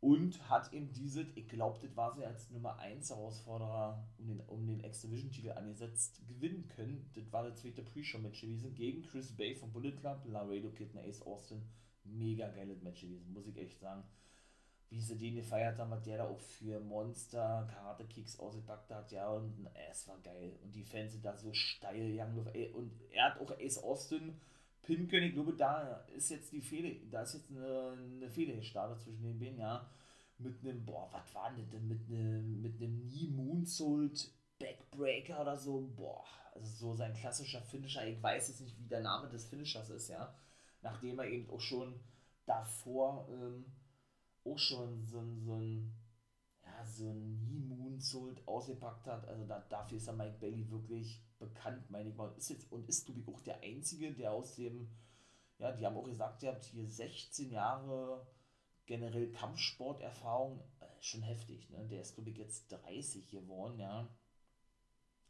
[0.00, 4.40] und hat eben diese, ich glaube, das war sie als Nummer 1 Herausforderer um den,
[4.40, 7.10] um den X-Division-Titel angesetzt, gewinnen können.
[7.14, 11.22] Das war der zweite Pre-Show-Match gewesen gegen Chris Bay vom Bullet Club, Laredo Kid Ace
[11.22, 11.62] Austin.
[12.04, 14.04] Mega geiles Match gewesen, muss ich echt sagen.
[14.88, 19.28] Wie sie den gefeiert haben, hat der da auch für Monster Karate-Kicks ausgepackt hat, ja,
[19.28, 20.56] und es war geil.
[20.62, 22.38] Und die Fans sind da so steil gegangen.
[22.72, 24.40] Und er hat auch Ace Austin
[24.88, 29.22] Pinkönig, glaube, da ist jetzt die Fehler, da ist jetzt eine, eine Fehler gestartet zwischen
[29.22, 29.86] den beiden, ja.
[30.38, 35.92] Mit einem, boah, was war denn mit einem, mit einem Knee Moonsault Backbreaker oder so,
[35.94, 36.24] boah,
[36.54, 40.08] also so sein klassischer Finisher, ich weiß jetzt nicht, wie der Name des Finishers ist,
[40.08, 40.34] ja.
[40.80, 42.00] Nachdem er eben auch schon
[42.46, 43.66] davor ähm,
[44.44, 45.92] auch schon so, so ein
[46.78, 51.90] ja, so Knee Moonsault ausgepackt hat, also da, dafür ist er Mike Bailey wirklich bekannt,
[51.90, 52.32] meine ich mal.
[52.36, 54.88] Ist jetzt, und ist, glaube ich, auch der Einzige, der aus dem,
[55.58, 58.26] ja, die haben auch gesagt, ihr habt hier 16 Jahre
[58.86, 61.86] generell Kampfsporterfahrung, äh, schon heftig, ne?
[61.88, 64.08] Der ist, glaube ich, jetzt 30 geworden, ja.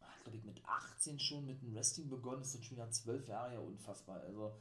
[0.01, 3.29] Hat, glaube ich, mit 18 schon mit dem Wrestling begonnen, ist jetzt schon wieder 12
[3.29, 4.21] Jahre, ja, unfassbar.
[4.21, 4.55] Also,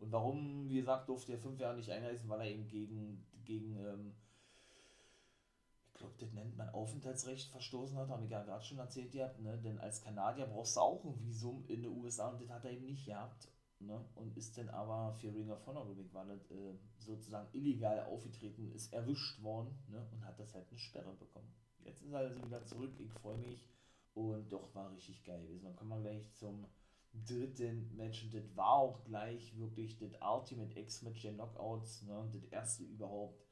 [0.00, 3.76] und warum, wie gesagt, durfte er 5 Jahre nicht einreisen, weil er eben gegen, gegen
[3.76, 4.14] ähm,
[6.02, 9.56] glaube, das nennt man Aufenthaltsrecht verstoßen hat, haben wir ja gerade schon erzählt gehabt, ne?
[9.58, 12.72] denn als Kanadier brauchst du auch ein Visum in den USA und das hat er
[12.72, 13.48] eben nicht gehabt.
[13.78, 14.04] Ne?
[14.14, 18.70] Und ist dann aber für Ring of Honor, ich, war das äh, sozusagen illegal aufgetreten,
[18.72, 20.06] ist erwischt worden ne?
[20.12, 21.52] und hat das halt eine Sperre bekommen.
[21.84, 23.68] Jetzt ist er also wieder zurück, ich freue mich
[24.14, 25.64] und doch war richtig geil gewesen.
[25.64, 26.66] Dann kommen wir gleich zum
[27.26, 32.28] dritten Match und das war auch gleich wirklich das Ultimate X-Match der Knockouts, ne?
[32.32, 33.42] das erste überhaupt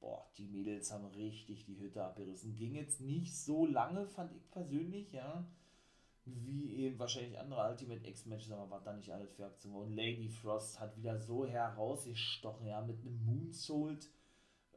[0.00, 2.56] boah, die Mädels haben richtig die Hütte abgerissen.
[2.56, 5.46] Ging jetzt nicht so lange, fand ich persönlich, ja.
[6.24, 9.74] Wie eben wahrscheinlich andere Ultimate X-Matches, aber war da nicht alles für Aktion.
[9.74, 14.08] Und Lady Frost hat wieder so herausgestochen, ja, mit einem Moonsault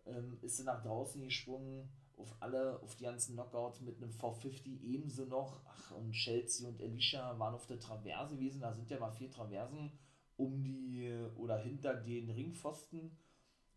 [0.06, 4.82] ähm, ist sie nach draußen gesprungen, auf alle, auf die ganzen Knockouts mit einem V50
[4.82, 5.62] ebenso noch.
[5.66, 9.32] Ach, und Chelsea und Alicia waren auf der Traverse gewesen, da sind ja mal vier
[9.32, 9.92] Traversen
[10.38, 13.18] um die oder hinter den Ringpfosten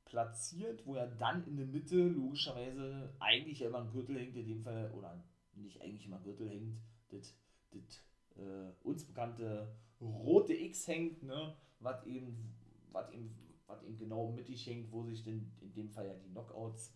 [0.06, 4.62] platziert, wo er dann in der Mitte logischerweise eigentlich immer ein Gürtel hängt, in dem
[4.62, 5.22] Fall, oder
[5.54, 6.78] nicht eigentlich immer ein Gürtel hängt,
[7.10, 7.36] das,
[7.72, 8.02] das
[8.36, 9.68] äh, uns bekannte
[10.00, 12.54] rote X hängt, ne, was eben,
[12.92, 16.30] was eben, was eben genau mittig hängt, wo sich denn in dem Fall ja die
[16.30, 16.94] Knockouts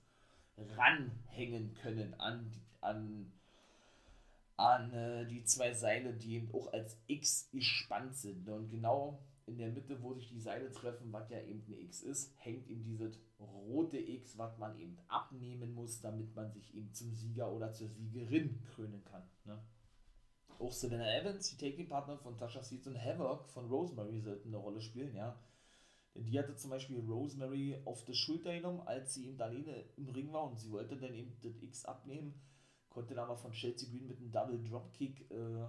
[0.76, 3.32] ranhängen können an, an,
[4.56, 8.46] an äh, die zwei Seile, die eben auch als X gespannt sind.
[8.46, 8.54] Ne?
[8.54, 9.18] Und genau
[9.50, 12.68] in der Mitte, wo sich die Seile treffen, was ja eben ein X ist, hängt
[12.68, 17.52] eben dieses rote X, was man eben abnehmen muss, damit man sich eben zum Sieger
[17.52, 19.28] oder zur Siegerin krönen kann.
[19.44, 19.60] Ne?
[20.60, 24.80] Auch Savannah Evans, die Taking-Partner von Tasha Seeds und Havoc von Rosemary sollten eine Rolle
[24.80, 25.42] spielen, ja.
[26.14, 30.08] Denn die hatte zum Beispiel Rosemary auf die Schulter genommen, als sie eben alleine im
[30.10, 32.40] Ring war und sie wollte dann eben das X abnehmen,
[32.88, 35.66] konnte dann aber von Chelsea Green mit einem Double Dropkick äh,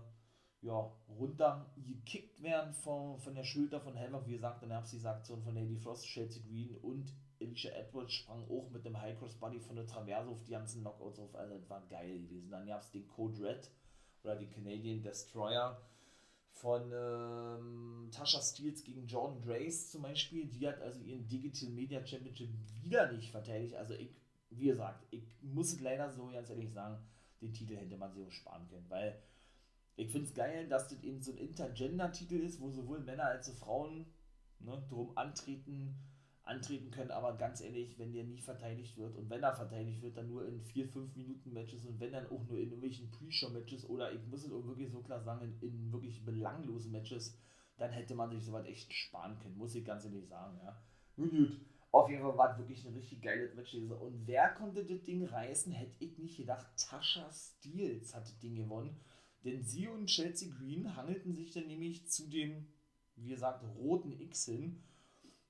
[0.61, 5.55] ja, runtergekickt werden von, von der Schulter von Helmer, wie gesagt, dann die Aktion von
[5.55, 9.75] Lady Frost, Chelsea Green und Alicia Edwards sprang auch mit dem High Cross Body von
[9.75, 12.51] der Traverse auf die ganzen Knockouts auf, also das war geil gewesen.
[12.51, 13.69] Dann gab es den Code Red
[14.23, 15.81] oder die Canadian Destroyer
[16.51, 20.45] von ähm, Tasha Steels gegen Jordan Grace zum Beispiel.
[20.45, 22.49] Die hat also ihren Digital Media Championship
[22.83, 23.73] wieder nicht verteidigt.
[23.73, 24.15] Also ich,
[24.51, 26.99] wie gesagt, ich muss es leider so ganz ehrlich sagen,
[27.41, 29.17] den Titel hätte man sich auch sparen können, weil
[30.01, 33.49] ich finde es geil, dass das eben so ein Intergender-Titel ist, wo sowohl Männer als
[33.49, 34.07] auch Frauen
[34.59, 35.95] ne, drum antreten,
[36.43, 40.17] antreten können, aber ganz ehrlich, wenn der nie verteidigt wird und wenn er verteidigt wird,
[40.17, 44.11] dann nur in 4-5 Minuten Matches und wenn dann auch nur in irgendwelchen Pre-Show-Matches oder
[44.11, 47.37] ich muss es auch wirklich so klar sagen, in, in, wirklich belanglosen Matches,
[47.77, 50.81] dann hätte man sich sowas echt sparen können, muss ich ganz ehrlich sagen, ja.
[51.15, 51.61] Nun gut,
[51.91, 53.75] auf jeden Fall war es wirklich ein richtig geiles Match.
[53.75, 56.65] Und wer konnte das Ding reißen, hätte ich nicht gedacht.
[56.77, 58.97] Tasha Steels hat das Ding gewonnen
[59.43, 62.67] Denn sie und Chelsea Green hangelten sich dann nämlich zu dem,
[63.15, 64.83] wie gesagt, roten X hin.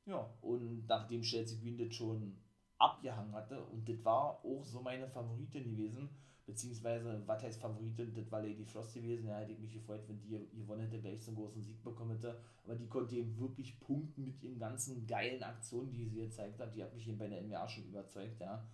[0.05, 2.37] Ja, und nachdem Chelsea Green das schon
[2.77, 6.09] abgehangen hatte, und das war auch so meine Favoritin gewesen,
[6.45, 10.19] beziehungsweise, was heißt Favoritin, das war Lady Frost gewesen, ja, hätte ich mich gefreut, wenn
[10.19, 13.79] die gewonnen hätte, gleich so einen großen Sieg bekommen hätte, aber die konnte eben wirklich
[13.79, 17.27] punkten mit ihren ganzen geilen Aktionen, die sie gezeigt hat, die hat mich eben bei
[17.27, 18.67] der NBA schon überzeugt, ja.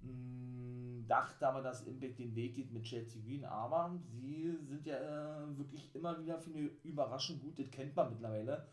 [0.00, 4.96] Hm, dachte aber, dass Impact den Weg geht mit Chelsea Green, aber sie sind ja
[4.96, 8.68] äh, wirklich immer wieder für eine Überraschung gut, das kennt man mittlerweile,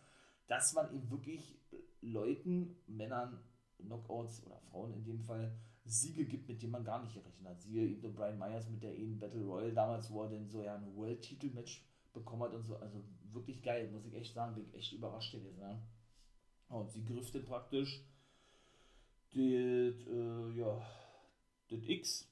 [0.47, 1.59] dass man eben wirklich
[2.01, 3.39] Leuten, Männern,
[3.77, 5.55] Knockouts oder Frauen in dem Fall,
[5.85, 7.61] Siege gibt, mit denen man gar nicht gerechnet hat.
[7.61, 10.75] Siehe eben Brian Myers mit der einen Battle Royale damals, wo er dann so ja
[10.75, 12.77] ein World-Titel-Match bekommen hat und so.
[12.77, 14.55] Also wirklich geil, muss ich echt sagen.
[14.55, 15.59] Bin ich echt überrascht gewesen.
[15.59, 15.81] Ja.
[16.69, 18.05] Und sie griff dann praktisch
[19.31, 20.81] das, äh, ja,
[21.73, 22.29] das X.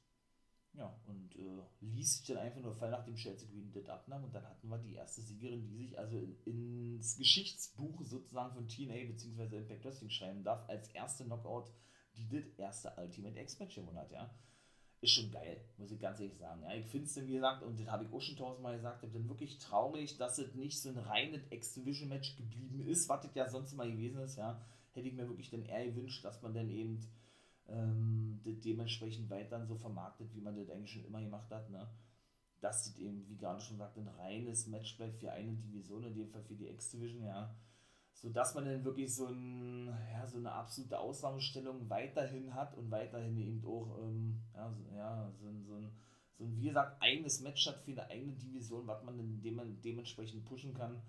[0.74, 4.24] Ja, und äh, ließ sich dann einfach nur fallen, nachdem Chelsea Green das abnahm.
[4.24, 9.08] Und dann hatten wir die erste Siegerin, die sich also ins Geschichtsbuch sozusagen von TNA
[9.08, 9.58] bzw.
[9.58, 11.72] Impact Wrestling schreiben darf, als erste Knockout
[12.16, 14.30] die das erste Ultimate X-Match gewonnen hat, ja.
[15.02, 16.62] Ist schon geil, muss ich ganz ehrlich sagen.
[16.62, 19.12] Ja, ich finde es dann, wie gesagt, und das habe ich auch schon tausendmal gesagt,
[19.12, 23.50] bin wirklich traurig, dass es nicht so ein reines X-Division-Match geblieben ist, was das ja
[23.50, 24.62] sonst immer gewesen ist, ja.
[24.94, 27.00] Hätte ich mir wirklich dann eher gewünscht, dass man dann eben
[27.72, 31.90] ähm, das dementsprechend weiter so vermarktet, wie man das eigentlich schon immer gemacht hat, ne.
[32.60, 36.14] Dass das eben, wie gerade schon gesagt, ein reines Match bleibt für eine Division, in
[36.14, 37.56] dem Fall für die X-Division, ja
[38.22, 42.92] so dass man dann wirklich so, ein, ja, so eine absolute Ausnahmestellung weiterhin hat und
[42.92, 45.92] weiterhin eben auch ähm, ja, so, ja, so, ein, so, ein,
[46.38, 49.82] so ein, wie gesagt, eigenes Match hat für eine eigene Division, was man dann dem,
[49.82, 51.02] dementsprechend pushen kann.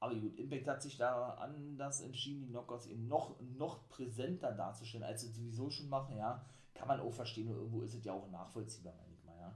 [0.00, 5.04] Aber gut, Impact hat sich da anders entschieden, die Knockouts eben noch, noch präsenter darzustellen,
[5.04, 6.44] als sie sowieso schon machen, ja.
[6.74, 9.54] Kann man auch verstehen, und irgendwo ist es ja auch nachvollziehbar, meine ich mal, ja.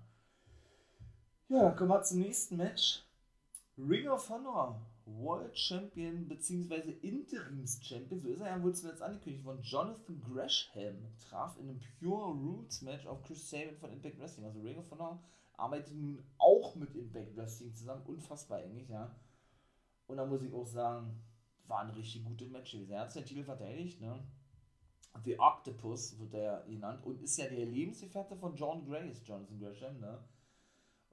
[1.49, 3.05] Ja, dann kommen wir zum nächsten Match.
[3.79, 6.93] Ring of Honor World Champion bzw.
[7.03, 12.33] Interims-Champion, so ist er ja wohl zuletzt angekündigt worden, Jonathan Gresham traf in einem Pure
[12.33, 14.47] Roots Match auf Chris Sabin von Impact Wrestling.
[14.47, 15.23] Also Ring of Honor
[15.57, 19.15] arbeitet nun auch mit Impact Wrestling zusammen, unfassbar ähnlich, ja.
[20.13, 21.23] Und da muss ich auch sagen,
[21.67, 22.93] war ein richtig gutes Match gewesen.
[22.93, 24.23] Er hat seinen Titel verteidigt, ne?
[25.25, 30.01] The Octopus wird er genannt und ist ja der Lebensgefährte von John Grace, Jonathan Gresham,
[30.01, 30.23] ne?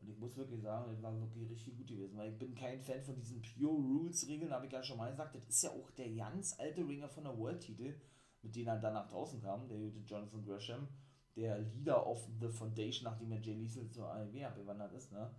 [0.02, 2.82] Und ich muss wirklich sagen, das war wirklich richtig gut gewesen, weil ich bin kein
[2.82, 5.34] Fan von diesen Pure Rules Regeln, habe ich ja schon mal gesagt.
[5.34, 7.96] Das ist ja auch der ganz alte Ringer von der World Titel,
[8.42, 10.90] mit dem er dann nach draußen kam, der gute Jonathan Gresham,
[11.38, 15.34] der Leader of the Foundation, nachdem er Jay Liesel zur AEW abgewandert ist, ne?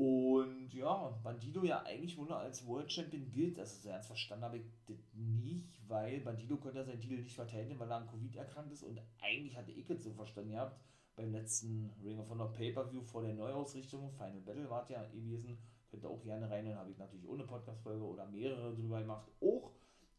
[0.00, 4.56] Und ja, Bandido ja eigentlich nur als World Champion gilt, also so ernst verstanden habe
[4.56, 8.34] ich das nicht, weil Bandido konnte ja seinen Titel nicht verteidigen, weil er an Covid
[8.34, 10.80] erkrankt ist und eigentlich hatte ich es so verstanden gehabt,
[11.16, 14.10] beim letzten Ring of Honor Pay-Per-View vor der Neuausrichtung.
[14.12, 15.58] Final Battle war ja gewesen.
[15.90, 19.28] Könnt ihr auch gerne rein, dann habe ich natürlich ohne Podcast-Folge oder mehrere drüber gemacht.
[19.42, 19.70] Auch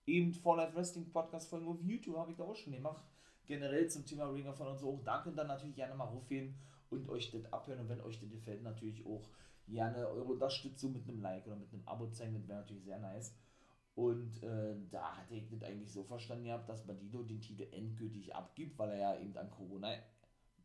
[0.06, 3.04] eben For Life Wrestling Podcast-Folgen auf YouTube habe ich da auch schon gemacht.
[3.48, 4.94] Generell zum Thema Ring of Honor und so.
[4.94, 6.54] Auch da könnt ihr natürlich gerne mal rufen
[6.92, 7.80] und euch das abhören.
[7.80, 9.28] Und wenn euch das gefällt, natürlich auch
[9.72, 12.34] gerne eure Unterstützung mit einem Like oder mit einem Abo zeigen.
[12.36, 13.34] Das wäre natürlich sehr nice.
[13.96, 18.34] Und äh, da hatte ich das eigentlich so verstanden gehabt, dass Bandido den Titel endgültig
[18.34, 19.94] abgibt, weil er ja eben an Corona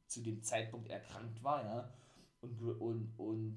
[0.07, 1.93] zu dem Zeitpunkt erkrankt war, ja.
[2.41, 3.57] Und, und, und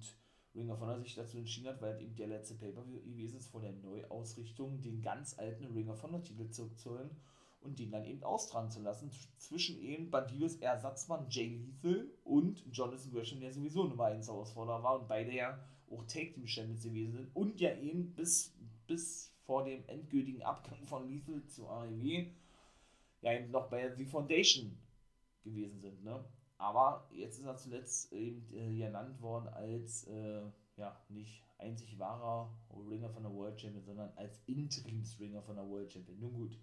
[0.55, 3.61] Ring of Honor sich dazu entschieden hat, weil eben der letzte Pay-Per-View gewesen ist, vor
[3.61, 7.11] der Neuausrichtung den ganz alten Ring of Honor-Titel zurückzuholen
[7.61, 13.11] und den dann eben austragen zu lassen, zwischen eben Bandidos Ersatzmann Jay Lethal und Jonathan
[13.11, 15.59] Gresham, der sowieso Nummer 1 Herausforderer war und beide ja
[15.91, 18.55] auch Take Team Champions gewesen sind und ja eben bis,
[18.87, 22.27] bis vor dem endgültigen Abgang von Lethal zu AEW
[23.21, 24.77] ja eben noch bei The Foundation
[25.43, 26.23] gewesen sind, ne?
[26.57, 30.41] Aber jetzt ist er zuletzt eben äh, genannt worden als, äh,
[30.75, 32.53] ja, nicht einzig wahrer
[32.89, 36.19] Ringer von der World Champion, sondern als Interims-Ringer von der World Champion.
[36.19, 36.57] Nun gut,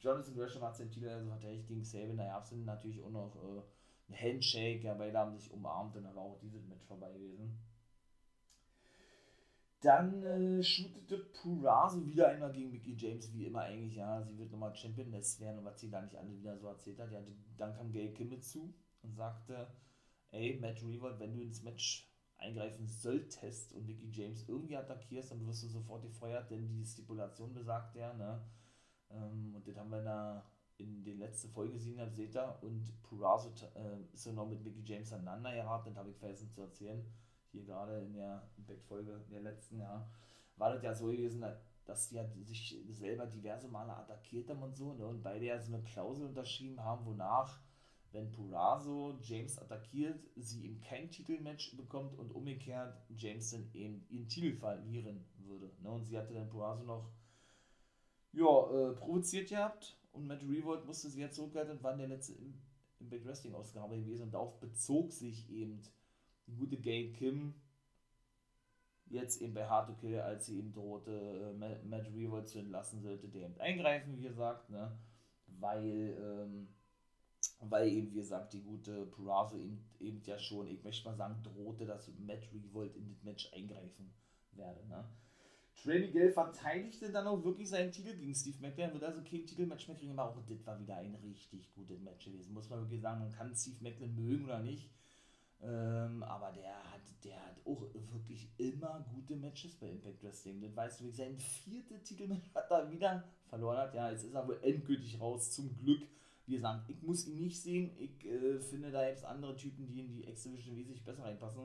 [0.00, 3.36] Jonathan Gresham hat seinen Titel also verteidigt gegen Sabin, da gab es natürlich auch noch
[3.36, 3.62] äh,
[4.12, 7.58] ein Handshake, ja, beide haben sich umarmt und da war auch dieses Match vorbei gewesen.
[9.80, 14.50] Dann äh, shootete Purazo wieder einmal gegen Mickey James, wie immer eigentlich, ja, sie wird
[14.50, 17.12] nochmal Champion, das wäre noch was sie da nicht alle wieder so erzählt hat.
[17.12, 17.20] Ja,
[17.58, 19.68] dann kam Gail Kimmel zu, und sagte,
[20.32, 25.46] ey, Matt Revolt, wenn du ins Match eingreifen solltest und Mickey James irgendwie attackierst, dann
[25.46, 28.42] wirst du sofort gefeuert, denn die Stipulation besagt ja, ne?
[29.14, 30.44] Ähm, und das haben wir
[30.76, 34.62] in der letzten Folge gesehen, habt, seht ihr, und Purazo äh, ist ja noch mit
[34.64, 37.04] Mickey James aneinander geraten, das habe ich vergessen zu erzählen,
[37.52, 40.10] hier gerade in der Impact-Folge der letzten Jahr,
[40.56, 41.44] war das ja so gewesen,
[41.84, 45.06] dass die ja sich selber diverse Male attackiert haben und so, ne?
[45.06, 47.60] und beide ja so eine Klausel unterschrieben haben, wonach
[48.14, 54.28] wenn Purazo James attackiert, sie ihm kein Titelmatch bekommt und umgekehrt James dann eben ihren
[54.28, 55.72] Titel verlieren würde.
[55.82, 55.90] Ne?
[55.90, 57.10] Und sie hatte dann Purazo noch
[58.34, 62.08] ja, äh, provoziert gehabt und Matt Revolt musste sie ja zurückhalten und war in der
[62.08, 62.34] letzte
[63.00, 65.82] Impact Wrestling Ausgabe gewesen und darauf bezog sich eben
[66.46, 67.54] die gute Gail Kim
[69.06, 73.02] jetzt eben bei Hard to Kill, als sie ihm drohte, äh, Matt Revolt zu entlassen,
[73.02, 74.98] sollte der eben eingreifen, wie gesagt, ne?
[75.46, 76.68] weil ähm,
[77.60, 81.42] weil eben, wie gesagt, die gute Purazo eben, eben ja schon, ich möchte mal sagen,
[81.42, 84.12] drohte, dass Matt Revolt in das Match eingreifen
[84.52, 84.86] werde.
[84.88, 85.04] Ne?
[85.82, 89.88] Trey Miguel verteidigte dann auch wirklich seinen Titel gegen Steve McMahon, wird also kein Titelmatch
[89.88, 92.54] mehr kriegen, aber auch das war wieder ein richtig gutes Match gewesen.
[92.54, 94.90] Muss man wirklich sagen, man kann Steve McMahon mögen oder nicht.
[95.62, 97.82] Ähm, aber der hat, der hat auch
[98.12, 100.60] wirklich immer gute Matches bei Impact Wrestling.
[100.60, 103.94] Das weißt du, sein viertes Titelmatch hat er wieder verloren hat.
[103.94, 106.02] Ja, jetzt ist er wohl endgültig raus, zum Glück
[106.46, 107.90] wie gesagt, ich muss ihn nicht sehen.
[107.98, 111.62] Ich äh, finde da jetzt andere Typen, die in die X-Division wesentlich besser reinpassen.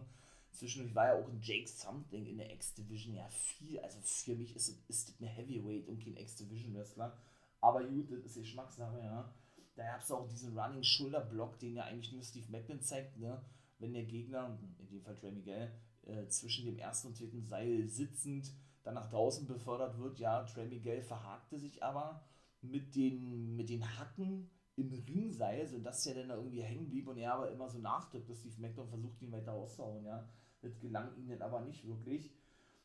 [0.52, 3.80] Zwischendurch war ja auch ein Jake Something in der X-Division ja viel.
[3.80, 7.18] Also für mich ist, das eine Heavyweight und kein X-Division-Wrestler.
[7.62, 9.34] Aber gut, das ist Geschmackssache, ja.
[9.76, 13.18] Da gab es auch diesen Running Shoulder Block, den ja eigentlich nur Steve Macklin zeigt,
[13.18, 13.42] ne?
[13.78, 15.72] Wenn der Gegner, in dem Fall Trey Miguel,
[16.04, 18.52] äh, zwischen dem ersten und zweiten Seil sitzend
[18.84, 20.20] dann nach draußen befördert wird.
[20.20, 22.24] Ja, Trey Miguel verhakte sich aber
[22.62, 27.34] mit den, mit den Hacken im Ringseil, sodass er dann irgendwie hängen blieb und er
[27.34, 30.28] aber immer so nachdrückt, dass Steve McDonald versucht, ihn weiter auszuhauen, ja.
[30.62, 32.32] Das gelang ihm dann aber nicht wirklich.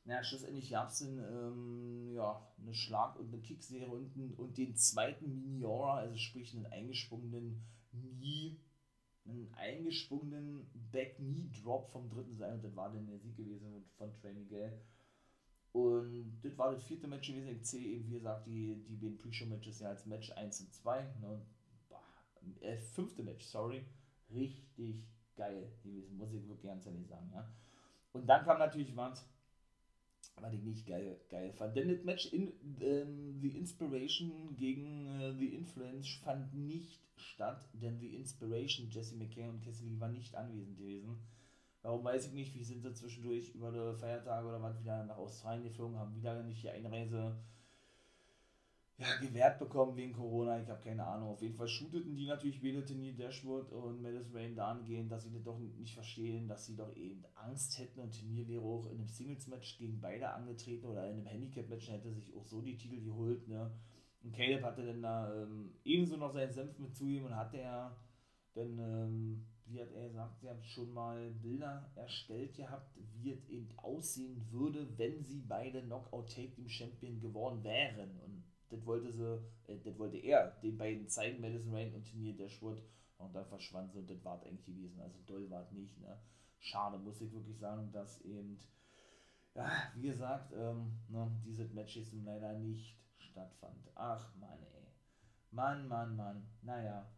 [0.05, 4.77] Ja, schlussendlich gab es dann ähm, ja, eine Schlag- und eine Kickserie und, und den
[4.77, 8.59] zweiten Miniora, also sprich einen eingesprungenen Knee,
[9.25, 14.35] einen eingesprungenen Back-Knee-Drop vom dritten Seil und das war dann der Sieg gewesen von Trey
[14.35, 14.79] Miguel.
[15.73, 17.49] Und das war das vierte Match gewesen.
[17.49, 21.03] Ich zähle eben, wie gesagt, die, die beiden Pre-Show-Matches ja als Match 1 und 2.
[21.21, 21.41] Ne?
[22.61, 23.85] Äh, fünfte Match, sorry,
[24.33, 27.49] richtig geil gewesen, muss ich wirklich ganz ehrlich sagen, ja.
[28.13, 29.29] Und dann kam natürlich was,
[30.41, 31.77] was ich nicht geil, geil fand.
[31.77, 37.99] Denn das Match in ähm, The Inspiration gegen äh, The Influence fand nicht statt, denn
[37.99, 41.19] The Inspiration, Jesse McKay und Cassie Lee waren nicht anwesend gewesen.
[41.83, 45.19] Warum weiß ich nicht, wie sind sie zwischendurch über die Feiertage oder was wieder nach
[45.19, 47.37] Australien geflogen, haben wieder nicht die Einreise
[48.97, 50.61] ja, gewährt bekommen wegen Corona.
[50.61, 51.31] Ich habe keine Ahnung.
[51.31, 55.43] Auf jeden Fall shooteten die natürlich Belatini, Dashwood und Madison Rain dahingehend, dass sie das
[55.43, 59.09] doch nicht verstehen, dass sie doch eben Angst hätten und Turnier wäre auch in einem
[59.09, 63.49] Singles-Match gegen beide angetreten oder in einem Handicap-Match hätte sich auch so die Titel geholt.
[63.49, 63.71] Ne?
[64.23, 67.97] Und Caleb hatte dann da ähm, ebenso noch seinen Senf mit zugeben und hatte er
[68.55, 73.49] dann, ähm, wie hat er gesagt, sie haben schon mal Bilder erstellt gehabt, wie es
[73.49, 78.11] eben aussehen würde, wenn sie beide Knockout Take Team Champion geworden wären.
[78.21, 82.37] Und das wollte sie, äh, das wollte er den beiden zeigen, Madison Rain und Turnier
[82.37, 82.83] Dashwood.
[83.19, 85.01] Und dann verschwand sie und das war eigentlich gewesen.
[85.01, 85.99] Also doll war es nicht.
[86.01, 86.19] Ne?
[86.59, 88.59] Schade, muss ich wirklich sagen, dass eben,
[89.55, 93.89] ja, wie gesagt, ähm, ne, dieses Match jetzt leider nicht stattfand.
[93.95, 94.89] Ach Mann, ey.
[95.51, 96.47] Mann, Mann, Mann.
[96.63, 97.09] Naja.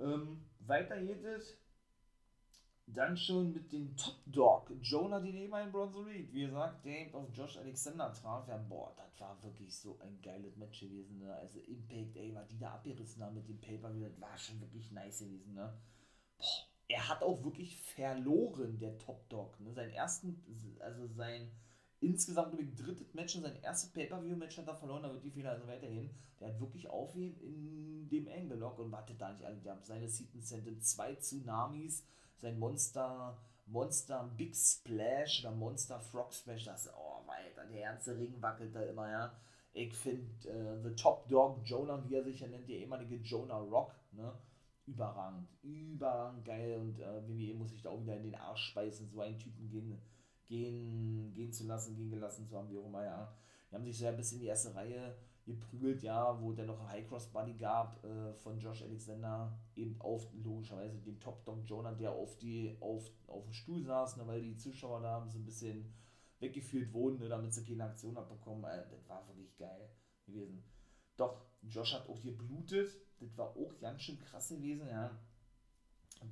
[0.00, 1.61] Ähm, weiter geht es
[2.94, 6.32] dann schon mit dem Top Dog, Jonah Dinema in Bronze Reed.
[6.32, 8.46] Wie gesagt, der eben auf Josh Alexander traf.
[8.48, 11.18] Ja, boah, das war wirklich so ein geiles Match gewesen.
[11.18, 11.34] Ne?
[11.34, 14.90] Also Impact, ey, war die da abgerissen haben mit dem Paper, das war schon wirklich
[14.92, 15.54] nice gewesen.
[15.54, 15.72] Ne?
[16.38, 16.44] Boah,
[16.88, 19.58] er hat auch wirklich verloren, der Top Dog.
[19.60, 19.72] Ne?
[19.72, 20.42] Sein ersten,
[20.80, 21.50] also sein
[22.02, 25.52] insgesamt ich, drittes Match und sein erstes Pay-Per-View-Match hat er verloren, da wird die Fehler
[25.52, 26.10] also weiterhin.
[26.40, 29.56] Der hat wirklich aufgeheben in dem Angle-Lock und wartet da nicht alle.
[29.56, 32.04] Die haben seine Seaton Sentence, zwei Tsunamis,
[32.42, 38.34] sein Monster, Monster Big Splash oder Monster Frog Splash, das, oh, weiter, der ganze Ring
[38.42, 39.32] wackelt da immer, ja.
[39.72, 43.58] Ich finde äh, The Top Dog Jonah, wie er sich ja nennt, der ehemalige Jonah
[43.58, 44.32] Rock, ne,
[44.86, 49.08] überragend, überragend geil und äh, WWE muss sich da auch wieder in den Arsch speisen,
[49.08, 50.02] so einen Typen gehen,
[50.48, 53.32] gehen, gehen zu lassen, gehen gelassen zu haben, wie auch immer, ja.
[53.70, 56.88] Die haben sich so ein bisschen in die erste Reihe geprügelt, ja, wo der noch
[56.88, 61.92] High Cross Buddy gab äh, von Josh Alexander, eben auf logischerweise den Top Dog Jonah,
[61.92, 65.44] der auf die auf, auf dem Stuhl saß, ne, weil die Zuschauer da so ein
[65.44, 65.92] bisschen
[66.38, 68.64] weggeführt wurden, ne, damit sie keine Aktion abbekommen.
[68.64, 69.90] Äh, das war wirklich geil
[70.26, 70.62] gewesen.
[71.16, 75.10] Doch, Josh hat auch hier blutet, das war auch ganz schön krass gewesen, ja.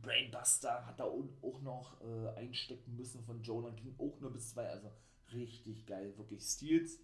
[0.02, 4.68] Brainbuster hat da auch noch äh, einstecken müssen von Jonah, ging auch nur bis zwei,
[4.68, 4.88] also
[5.32, 7.00] richtig geil, wirklich Steals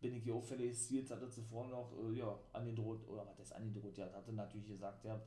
[0.00, 3.98] bin ich hier auffällig, Steels hatte zuvor noch, äh, ja, angedroht, oder was das angedroht,
[3.98, 5.20] ja, hatte natürlich gesagt, ja,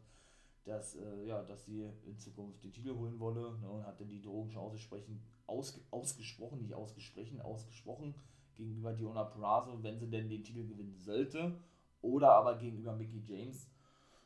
[0.63, 4.21] dass, äh, ja, dass sie in Zukunft den Titel holen wolle, ne, und hatte die
[4.21, 8.15] Drohung schon ausgesprochen, ausge, ausgesprochen, nicht ausgesprochen, ausgesprochen,
[8.55, 11.59] gegenüber Diona Prazo, wenn sie denn den Titel gewinnen sollte,
[12.01, 13.69] oder aber gegenüber Mickey James.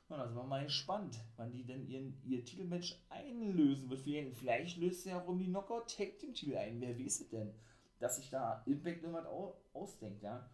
[0.10, 4.00] Und da sind mal gespannt, wann die denn ihren, ihr Titelmatch einlösen wird.
[4.00, 6.80] Vielleicht löst ja auch um die Knockout Take Team Titel ein.
[6.80, 7.54] Wer weiß es denn?
[8.00, 9.26] Dass sich da Impact irgendwas
[9.74, 10.48] ausdenkt, ja.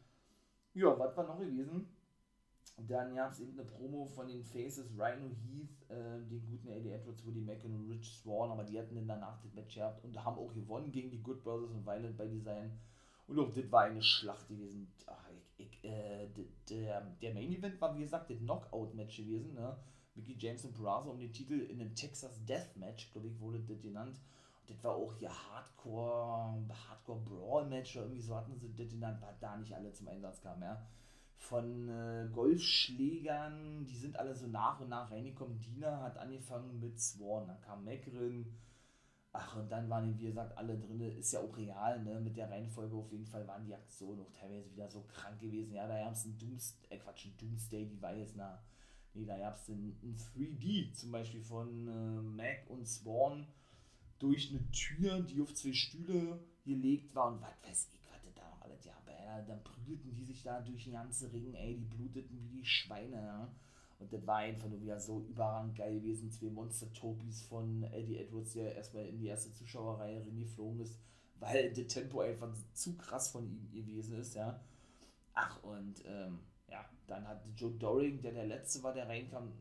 [0.74, 1.88] Ja, was war noch gewesen?
[2.78, 6.89] Dann gab es eben eine Promo von den Faces Rhino Heath, äh, den guten Eddie
[6.89, 10.24] Edwards, Woody Mack und Rich Swan, aber die hatten dann danach das Match gehabt und
[10.24, 12.72] haben auch gewonnen gegen die Good Brothers und Violent by Design.
[13.28, 14.91] Und auch das war eine Schlacht gewesen.
[15.06, 16.28] Ach, ich, ich, äh,
[16.70, 19.54] der, der Main Event war, wie gesagt, das Knockout-Match gewesen.
[19.54, 19.78] Ne?
[20.16, 23.60] Mickey James und Peraza um den Titel in einem Texas Death Match, glaube ich, wurde
[23.60, 24.20] das genannt.
[24.68, 29.22] Das war auch hier Hardcore, Hardcore Brawl Match oder irgendwie so hatten sie das genannt,
[29.22, 30.82] war da nicht alle zum Einsatz kamen, ja
[31.43, 35.59] von äh, Golfschlägern, die sind alle so nach und nach reingekommen.
[35.59, 38.45] Dina hat angefangen mit Swan, dann kam Macrin.
[39.34, 41.01] Ach, und dann waren, wie gesagt, alle drin.
[41.01, 42.20] Ist ja auch real, ne?
[42.22, 45.74] Mit der Reihenfolge auf jeden Fall waren die Aktionen auch teilweise wieder so krank gewesen.
[45.74, 48.64] Ja, da gab es ein Doomsday, äh, Quatsch, ein Doomsday Device, na.
[49.16, 53.47] Nee, da gab es ein, ein 3D zum Beispiel von äh, Mac und Swan
[54.24, 58.03] durch eine Tür, die auf zwei Stühle gelegt war und was weiß ich
[59.47, 63.17] dann prügelten die sich da durch den ganzen Ring, ey, die bluteten wie die Schweine,
[63.17, 63.55] ja.
[63.99, 66.30] Und das war einfach nur wieder so überragend geil gewesen.
[66.30, 70.99] Zwei Monster-Topis von Eddie Edwards, der erstmal in die erste Zuschauerreihe geflogen ist,
[71.39, 74.59] weil das Tempo einfach zu krass von ihm gewesen ist, ja.
[75.34, 79.53] Ach, und ähm, ja, dann hat Joe Doring, der der Letzte war, der reinkam,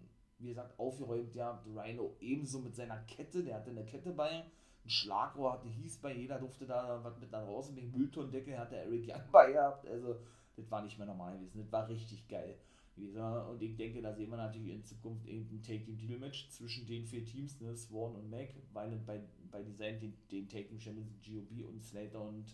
[0.43, 4.45] wie gesagt, aufgeräumt, ja, Rhino ebenso mit seiner Kette, der hatte eine Kette bei,
[4.85, 8.77] ein Schlagrohr hatte, hieß bei jeder, durfte da was mit nach draußen wegen Mülltondeckel, hatte
[8.77, 9.87] Eric Young bei gehabt.
[9.87, 10.17] Also,
[10.57, 11.61] das war nicht mehr normal gewesen.
[11.61, 12.57] Das war richtig geil.
[12.95, 17.59] Und ich denke, da sehen wir natürlich in Zukunft irgendein Take-Team-Titel-Match zwischen den vier Teams,
[17.61, 19.21] ne, Swan und Mac, weil bei,
[19.51, 22.45] bei Design den, den Take-Team-Champions GOB und Slater und,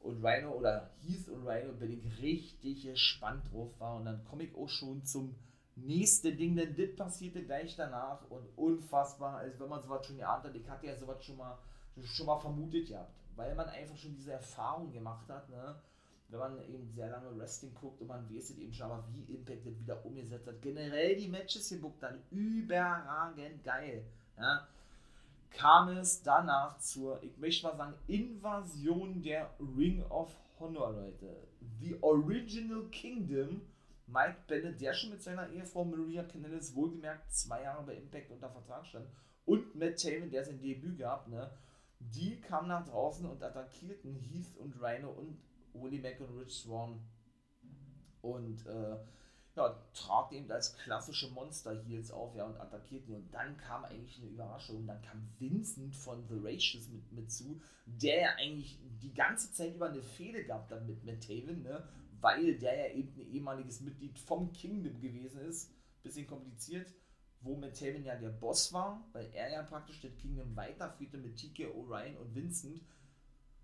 [0.00, 3.96] und Rhino oder Heath und Rhino bin ich richtig gespannt drauf war.
[3.96, 5.36] Und dann komme ich auch schon zum
[5.76, 10.44] nächste Ding, denn das passierte gleich danach und unfassbar, als wenn man sowas schon geahnt
[10.44, 10.54] hat.
[10.54, 11.58] Ich hatte ja sowas schon mal,
[12.02, 15.74] schon mal vermutet gehabt, weil man einfach schon diese Erfahrung gemacht hat, ne?
[16.28, 19.66] wenn man eben sehr lange Wrestling guckt und man weiß eben schon mal, wie Impact
[19.66, 20.62] das wieder umgesetzt hat.
[20.62, 24.04] Generell die Matches gebuckt dann überragend geil.
[24.38, 24.66] Ja?
[25.50, 31.36] Kam es danach zur, ich möchte mal sagen, Invasion der Ring of Honor, Leute.
[31.80, 33.60] The Original Kingdom
[34.06, 38.50] Mike Bennett, der schon mit seiner Ehefrau Maria Canellis wohlgemerkt zwei Jahre bei Impact unter
[38.50, 39.08] Vertrag stand,
[39.46, 41.50] und Matt Taven, der sein Debüt gab, ne,
[41.98, 45.38] die kamen nach draußen und attackierten Heath und Rhino und
[45.74, 47.00] Willie Mack und Rich Swan
[48.22, 48.96] und äh,
[49.56, 53.14] ja, trat eben als klassische Monster-Heels auf ja, und attackierten.
[53.14, 54.86] Und dann kam eigentlich eine Überraschung.
[54.86, 59.74] Dann kam Vincent von The Racious mit, mit zu, der ja eigentlich die ganze Zeit
[59.74, 61.86] über eine Fehde gehabt hat mit Matt Taven, ne?
[62.24, 65.70] Weil der ja eben ein ehemaliges Mitglied vom Kingdom gewesen ist.
[66.02, 66.92] Bisschen kompliziert,
[67.42, 71.36] wo Matt Taven ja der Boss war, weil er ja praktisch das Kingdom weiterführte mit
[71.36, 72.80] TK O'Ryan und Vincent.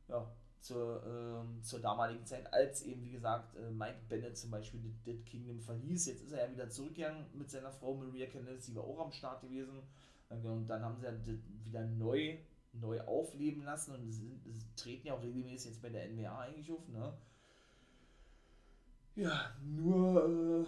[0.08, 0.30] Ja,
[0.60, 5.24] zur, ähm, zur damaligen Zeit, als eben, wie gesagt, äh, Mike Bennett zum Beispiel das
[5.24, 6.06] Kingdom verließ.
[6.06, 9.12] Jetzt ist er ja wieder zurückgegangen mit seiner Frau Maria Candice, die war auch am
[9.12, 9.80] Start gewesen.
[10.28, 11.12] Und dann haben sie ja
[11.64, 12.36] wieder neu,
[12.72, 14.38] neu aufleben lassen und sie
[14.76, 17.14] treten ja auch regelmäßig jetzt bei der NWA eigentlich auf, ne?
[19.20, 20.66] Ja, nur, äh,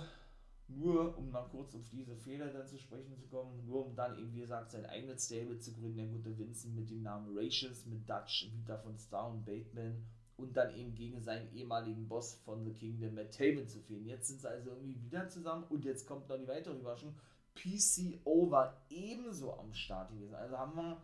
[0.69, 4.19] nur um mal kurz auf diese Fehler dann zu sprechen zu kommen, nur um dann
[4.19, 7.87] eben, wie gesagt, sein eigenes Stable zu gründen, der gute Vincent mit dem Namen Ratius,
[7.87, 10.05] mit Dutch, Vita von Star und Bateman
[10.37, 14.05] und dann eben gegen seinen ehemaligen Boss von The Kingdom, Matt Taven, zu fehlen.
[14.05, 17.15] Jetzt sind sie also irgendwie wieder zusammen und jetzt kommt noch die weitere Überraschung.
[17.55, 20.35] PCO war ebenso am Start gewesen.
[20.35, 21.03] Also haben wir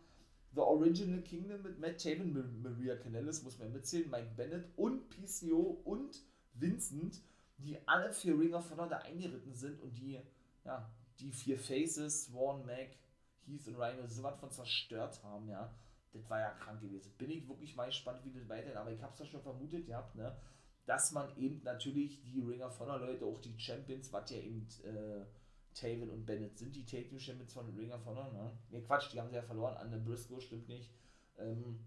[0.55, 5.81] The Original Kingdom mit Matt Taven, Maria Canellis, muss man mitzählen, Mike Bennett und PCO
[5.85, 6.23] und
[6.53, 7.23] Vincent,
[7.59, 10.21] die alle für Ring of Honor da eingeritten sind und die,
[10.65, 12.91] ja, die vier Faces, Swan, Mac,
[13.47, 15.73] Heath und Rhino so was von zerstört haben, ja.
[16.13, 17.13] Das war ja krank gewesen.
[17.19, 20.15] Bin ich wirklich mal gespannt, wie das weitergeht, aber ich hab's ja schon vermutet gehabt,
[20.15, 20.35] ne,
[20.87, 24.67] dass man eben natürlich die Ring of Honor Leute, auch die Champions, was ja eben
[24.85, 25.25] äh,
[25.75, 28.53] Taven und Bennett sind, die Take Team Champions von Ring of Honor, ne?
[28.71, 30.91] Ne, Quatsch, die haben sie ja verloren an der Briscoe, stimmt nicht.
[31.37, 31.79] Ähm,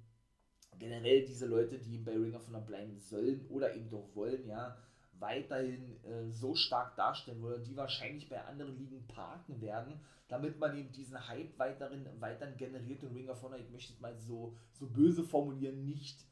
[0.77, 4.77] generell diese Leute, die bei Ring of Honor bleiben sollen oder eben doch wollen, ja,
[5.21, 10.75] weiterhin äh, so stark darstellen wollen, die wahrscheinlich bei anderen Ligen parken werden, damit man
[10.77, 14.57] eben diesen Hype weiterhin, weiterhin generiert und Ring of Honor, ich möchte es mal so,
[14.73, 16.25] so böse formulieren, nicht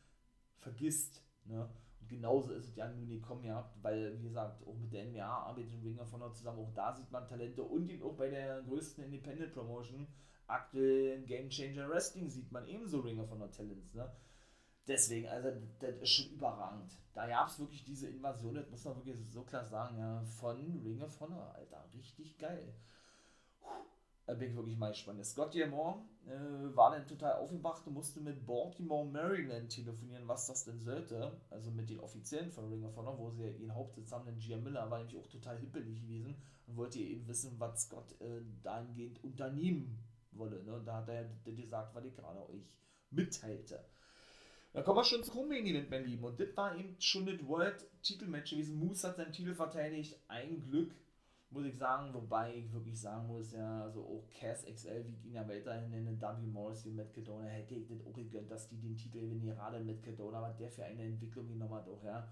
[0.58, 1.24] vergisst.
[1.46, 1.70] Ne?
[2.02, 5.50] Und genauso ist es ja nun gekommen, ja, weil, wie gesagt, auch mit der NWA
[5.50, 8.62] arbeitet Ring of Honor zusammen, auch da sieht man Talente und eben auch bei der
[8.64, 10.08] größten Independent Promotion,
[10.48, 13.94] aktuell Game Changer Wrestling, sieht man ebenso Ring of Honor Talents.
[13.94, 14.10] Ne?
[14.90, 16.92] Deswegen, also das ist schon überragend.
[17.14, 20.82] Da gab es wirklich diese Invasion, das muss man wirklich so klar sagen, ja, von
[20.84, 21.86] Ring of Honor, Alter.
[21.94, 22.74] Richtig geil.
[24.26, 25.26] Da bin ich wirklich mal gespannt.
[25.26, 30.66] Scott Diamond äh, war dann total aufgewacht und musste mit Baltimore, Maryland telefonieren, was das
[30.66, 31.42] denn sollte.
[31.50, 34.58] Also mit den Offiziellen von Ring of Honor, wo sie ihren Hauptsitz haben, den Gia
[34.58, 36.36] Miller, war nämlich auch total hippelig gewesen
[36.68, 39.98] und wollte eben wissen, was Scott äh, dahingehend unternehmen
[40.32, 40.64] wolle.
[40.64, 40.76] Ne?
[40.76, 42.72] Und da hat er gesagt, was ich gerade euch
[43.10, 43.84] mitteilte.
[44.74, 46.24] Dann kommen wir schon zum Main Event, mein Lieben.
[46.24, 48.80] Und das war eben schon das World-Titelmatch gewesen.
[48.80, 50.20] Moose hat seinen Titel verteidigt.
[50.28, 50.94] Ein Glück
[51.52, 55.26] muss ich sagen, wobei ich wirklich sagen muss, ja, also auch Cass XL, wie ich
[55.26, 56.46] ihn ja weiterhin nenne, W.
[56.46, 59.80] Morrissey und Matt Cadona, hätte ich das auch gegönnt, dass die den Titel gewinnen, gerade
[59.80, 62.28] mit Cadona, was der für eine Entwicklung genommen hat, auch, ja,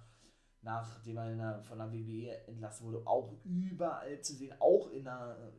[0.61, 5.51] nachdem er von der WWE entlassen wurde, auch überall zu sehen, auch in der,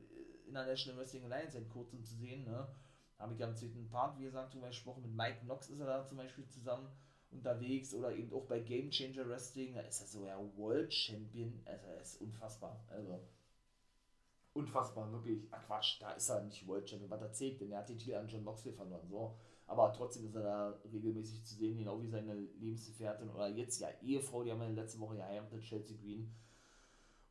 [0.47, 2.69] in der National Wrestling Alliance seit kurzem zu sehen, ne,
[3.19, 5.87] habe ich am zweiten Part, wie gesagt, zum Beispiel gesprochen, mit Mike Knox ist er
[5.87, 6.89] da zum Beispiel zusammen
[7.31, 11.61] unterwegs oder eben auch bei Game Changer Wrestling, da ist er so ja World Champion,
[11.65, 13.21] also er ist unfassbar, also
[14.59, 15.47] unfassbar, wirklich.
[15.51, 17.11] Ach Quatsch, da ist er nicht World Champion.
[17.11, 17.71] Was erzählt denn?
[17.71, 19.09] Er hat den Titel an John Moxley verloren.
[19.09, 19.37] So.
[19.67, 23.89] Aber trotzdem ist er da regelmäßig zu sehen, genau wie seine Lebensgefährtin oder jetzt ja
[24.03, 26.35] Ehefrau, die haben wir letzten Woche geheiratet, Chelsea Green.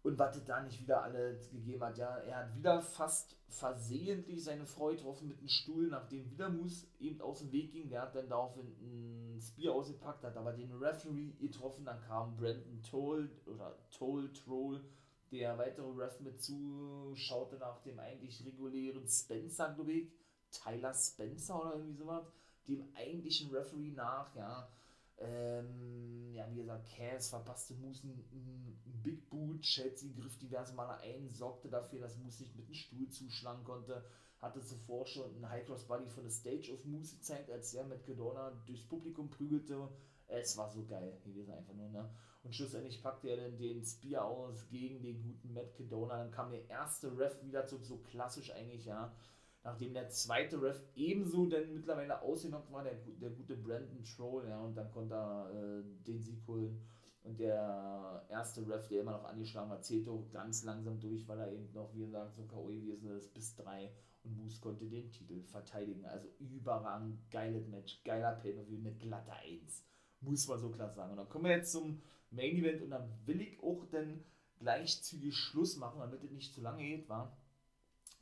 [0.03, 4.65] Und was da nicht wieder alles gegeben hat, ja, er hat wieder fast versehentlich seine
[4.65, 7.89] Frau getroffen mit einem Stuhl, nachdem wieder Moose eben aus dem Weg ging.
[7.89, 12.81] Der hat dann daraufhin ein Spear ausgepackt, hat aber den Referee getroffen, dann kam Brandon
[12.89, 14.81] Toll oder Toll Troll
[15.31, 20.11] der weitere Ref mit zuschaute nach dem eigentlich regulären Spencer, glaube ich,
[20.51, 22.25] Tyler Spencer oder irgendwie sowas,
[22.67, 24.69] dem eigentlichen Referee nach, ja.
[25.19, 31.27] Ähm, ja, wie gesagt, Cass verpasste Moose ein Big Boot, Chelsea griff diverse Male ein,
[31.29, 34.03] sorgte dafür, dass Moose nicht mit dem Stuhl zuschlagen konnte,
[34.39, 37.85] hatte zuvor schon einen High Cross Body von der Stage of Moose gezeigt, als er
[37.85, 39.89] mit Gedona durchs Publikum prügelte.
[40.27, 42.09] Es war so geil gewesen, einfach nur, ne?
[42.43, 46.17] Und schlussendlich packte er dann den Spear aus gegen den guten Matt Cadona.
[46.17, 49.13] Dann kam der erste Ref wieder zurück, so klassisch eigentlich, ja.
[49.63, 54.61] Nachdem der zweite Ref ebenso dann mittlerweile ausgenockt war, der, der gute Brandon Troll, ja,
[54.61, 56.81] und dann konnte er äh, den Sieg holen.
[57.23, 61.51] Und der erste Ref, der immer noch angeschlagen war, zählte ganz langsam durch, weil er
[61.51, 62.67] eben noch, wie gesagt, so K.O.
[62.67, 63.91] gewesen ist, bis drei.
[64.23, 66.05] Und Moose konnte den Titel verteidigen.
[66.05, 69.83] Also überragend, geiles Match, geiler Pay-Per-View, eine glatte Eins.
[70.21, 71.11] Muss man so klar sagen.
[71.11, 72.01] Und dann kommen wir jetzt zum
[72.31, 74.23] Main Event und dann will ich auch dann
[74.59, 77.37] gleich zügig Schluss machen, damit es nicht zu lange geht, war.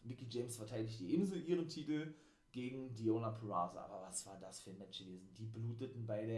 [0.05, 2.13] Mickey James verteidigte ebenso ihren Titel
[2.51, 3.83] gegen Diona Peraza.
[3.85, 5.33] Aber was war das für ein Match gewesen?
[5.37, 6.35] Die bluteten bei der,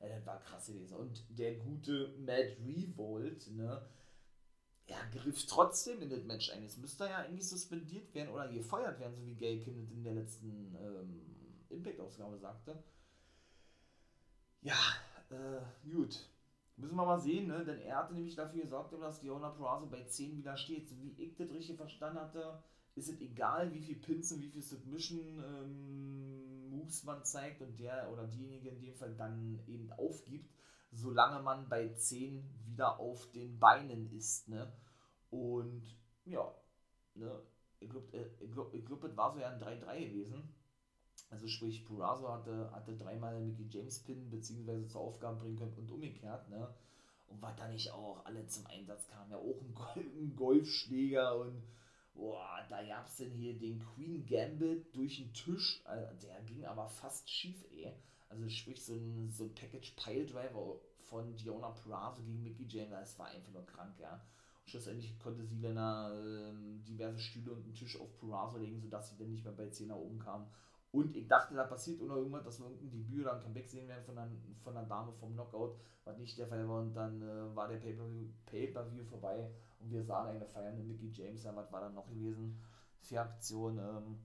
[0.00, 0.96] ja, das war krass gewesen.
[0.96, 3.82] Und der gute Mad Revolt, ne,
[4.86, 6.64] er griff trotzdem in das Match ein.
[6.64, 10.14] Es müsste ja eigentlich suspendiert werden oder gefeuert werden, so wie Gay Kim in der
[10.14, 11.20] letzten ähm,
[11.70, 12.82] Impact-Ausgabe sagte.
[14.62, 14.78] Ja,
[15.30, 16.28] äh, gut.
[16.76, 17.64] Müssen wir mal sehen, ne?
[17.64, 20.88] denn er hatte nämlich dafür gesorgt, dass Diona Peraza bei 10 wieder steht.
[20.88, 22.62] So wie ich das richtig verstanden hatte,
[22.94, 28.10] ist es egal, wie viel Pinsen, wie viel Submission ähm, Moves man zeigt und der
[28.12, 30.50] oder diejenige in dem Fall dann eben aufgibt,
[30.90, 34.48] solange man bei 10 wieder auf den Beinen ist.
[34.48, 34.72] Ne?
[35.30, 36.54] Und ja,
[37.14, 37.42] ne?
[37.80, 40.54] ich glaube, äh, glaub, ich glaub, es war so ja ein 3-3 gewesen.
[41.32, 45.90] Also sprich, Purazo hatte, hatte dreimal Mickey James Pin beziehungsweise zur Aufgabe bringen können und
[45.90, 46.68] umgekehrt, ne?
[47.28, 51.62] Und was da nicht auch alle zum Einsatz kam, ja auch ein, ein Golfschläger und
[52.14, 56.66] boah, da gab es denn hier den Queen Gambit durch den Tisch, also der ging
[56.66, 57.90] aber fast schief, ey.
[58.28, 63.18] Also sprich, so ein, so ein Package Piledriver von Diona Purazo gegen Mickey James, das
[63.18, 64.12] war einfach nur krank, ja.
[64.12, 69.08] Und schlussendlich konnte sie dann äh, diverse Stühle und einen Tisch auf Purazo legen, sodass
[69.08, 70.46] sie dann nicht mehr bei 10 nach oben kam
[70.92, 73.88] und ich dachte, da passiert oder irgendwas, dass wir irgendein Debüt oder ein Comeback sehen
[73.88, 74.30] werden von, einer,
[74.62, 75.74] von einer Dame vom Knockout,
[76.04, 76.82] was nicht der Fall war.
[76.82, 81.44] Und dann äh, war der Pay-Per-View Pay vorbei und wir sahen eine feiernde Mickey James.
[81.44, 82.60] Ja, was war dann noch gewesen
[83.00, 83.78] für Aktion?
[83.78, 84.18] Ähm,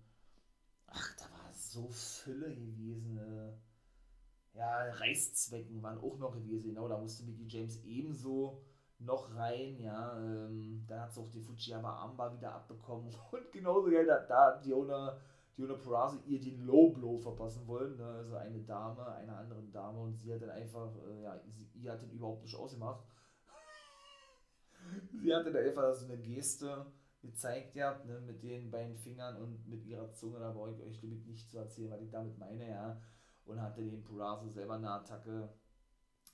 [0.87, 3.17] ach, da war so Fülle gewesen.
[3.17, 6.67] Äh, ja, Reißzwecken waren auch noch gewesen.
[6.67, 8.61] Genau, da musste Mickey James ebenso
[8.99, 13.89] noch rein, ja, ähm, dann hat sie auch die Fujiyama Armbar wieder abbekommen und genauso,
[13.89, 15.15] ja, da, da hat Diona
[15.57, 17.97] Diona Peraza ihr den Low Blow verpassen wollen.
[17.97, 18.05] Ne?
[18.05, 21.91] Also eine Dame, einer anderen Dame und sie hat dann einfach, äh, ja, sie, ihr
[21.91, 23.03] hat den überhaupt nicht ausgemacht.
[25.13, 26.85] sie hat dann einfach so eine Geste
[27.21, 31.01] gezeigt gehabt, ne, mit den beiden Fingern und mit ihrer Zunge, da brauche ich euch
[31.01, 33.01] damit nicht zu erzählen, was ich damit meine, ja.
[33.45, 35.49] Und hatte den Purazo selber eine Attacke,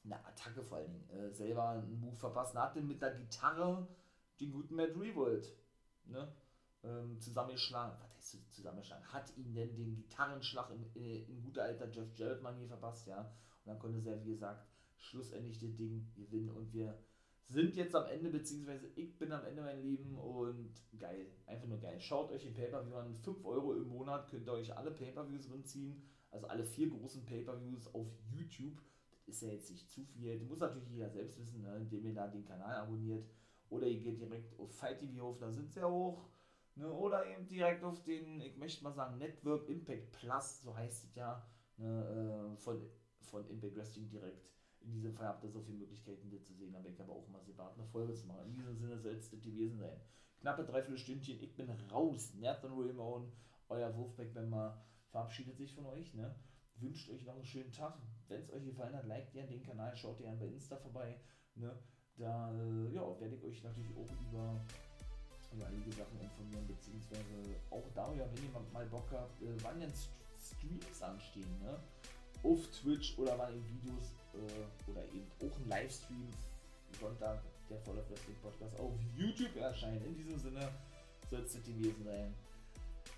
[0.03, 3.88] eine Attacke vor allen Dingen, äh, selber einen Move verpasst, und hatte mit der Gitarre
[4.39, 5.55] den guten Matt Revolt,
[6.05, 6.28] ne,
[6.84, 11.90] ähm, zusammengeschlagen, was heißt zusammengeschlagen, hat ihn denn den Gitarrenschlag in, äh, in guter alter
[11.90, 13.22] Jeff Jarrett hier verpasst, ja.
[13.22, 14.68] Und dann konnte er, wie gesagt,
[14.98, 16.98] schlussendlich das Ding gewinnen und wir
[17.46, 21.80] sind jetzt am Ende, beziehungsweise ich bin am Ende, mein Lieben, und geil, einfach nur
[21.80, 22.00] geil.
[22.00, 26.02] Schaut euch den Pay-Per-View an, 5 Euro im Monat könnt ihr euch alle Pay-Per-Views runterziehen,
[26.32, 28.82] also alle vier großen Pay-Per-Views auf YouTube.
[29.26, 32.06] Das ist ja jetzt nicht zu viel, das muss natürlich jeder selbst wissen, ne, indem
[32.06, 33.26] ihr da den Kanal abonniert.
[33.70, 36.28] Oder ihr geht direkt auf Fight TV auf, da sind ja hoch.
[36.76, 41.03] Ne, oder eben direkt auf den, ich möchte mal sagen, Network Impact Plus, so heißt
[41.03, 41.45] es ja,
[41.78, 42.82] ne, äh, von,
[43.21, 44.53] von Impact Wrestling direkt
[44.86, 47.28] in diesem Fall habt ihr so viele Möglichkeiten, das zu sehen, aber ich habe auch
[47.30, 48.47] mal separat eine Folge zu machen.
[48.47, 49.99] In diesem Sinne soll es das gewesen sein.
[50.39, 52.34] Knappe dreiviertel Stündchen, ich bin raus.
[52.36, 53.32] Nathan Ramon,
[53.69, 56.13] euer Wolfpack-Member, verabschiedet sich von euch.
[56.13, 56.36] Ne?
[56.76, 57.97] Wünscht euch noch einen schönen Tag.
[58.28, 61.17] Wenn es euch gefallen hat, liked gerne den Kanal, schaut gerne bei Insta vorbei.
[61.55, 61.74] Ne?
[62.17, 64.65] Da äh, ja, werde ich euch natürlich auch über,
[65.56, 69.82] über einige Sachen informieren, beziehungsweise auch da, ja, wenn jemand mal Bock habt, äh, wann
[69.82, 70.10] jetzt
[70.43, 71.60] Streams anstehen.
[71.62, 71.80] Ne?
[72.43, 76.28] Auf Twitch oder wann in Videos äh, oder eben auch ein Livestream
[76.99, 80.04] Sonntag, der Voller Wrestling Podcast auf YouTube erscheint.
[80.06, 80.70] In diesem Sinne
[81.30, 82.34] soll es das gewesen sein.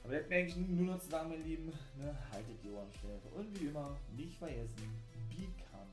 [0.04, 3.22] Aber bleibt mir eigentlich nur noch zu sagen, meine Lieben, ne, haltet die Ohren steif.
[3.36, 4.94] Und wie immer, nicht vergessen,
[5.30, 5.90] become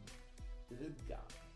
[0.69, 1.52] the guy.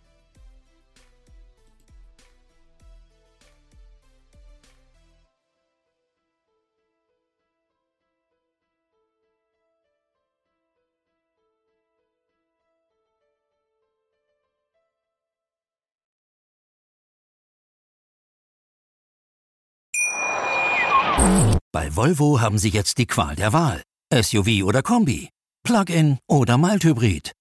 [21.76, 23.82] Bei Volvo haben Sie jetzt die Qual der Wahl.
[24.10, 25.28] SUV oder Kombi,
[25.62, 27.32] Plug-in oder Mild-Hybrid,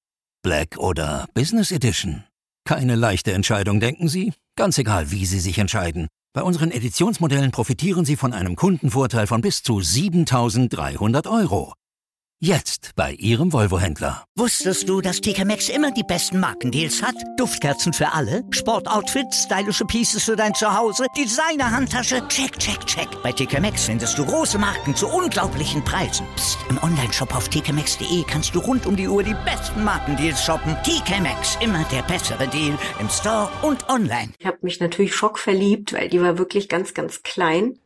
[0.44, 2.26] Black oder Business Edition.
[2.66, 4.34] Keine leichte Entscheidung, denken Sie?
[4.58, 6.10] Ganz egal, wie Sie sich entscheiden.
[6.34, 11.72] Bei unseren Editionsmodellen profitieren Sie von einem Kundenvorteil von bis zu 7300 Euro.
[12.42, 14.26] Jetzt bei Ihrem Volvo-Händler.
[14.36, 17.16] Wusstest du, dass TK Maxx immer die besten Markendeals hat?
[17.38, 23.08] Duftkerzen für alle, Sportoutfits, stylische Pieces für dein Zuhause, Designer-Handtasche, check, check, check.
[23.24, 26.28] Bei TK Maxx findest du große Marken zu unglaublichen Preisen.
[26.36, 26.58] Psst.
[26.70, 30.76] im Onlineshop auf tkmaxx.de kannst du rund um die Uhr die besten Markendeals shoppen.
[30.84, 34.34] TK Maxx, immer der bessere Deal im Store und online.
[34.40, 37.80] Ich habe mich natürlich schockverliebt, weil die war wirklich ganz, ganz klein.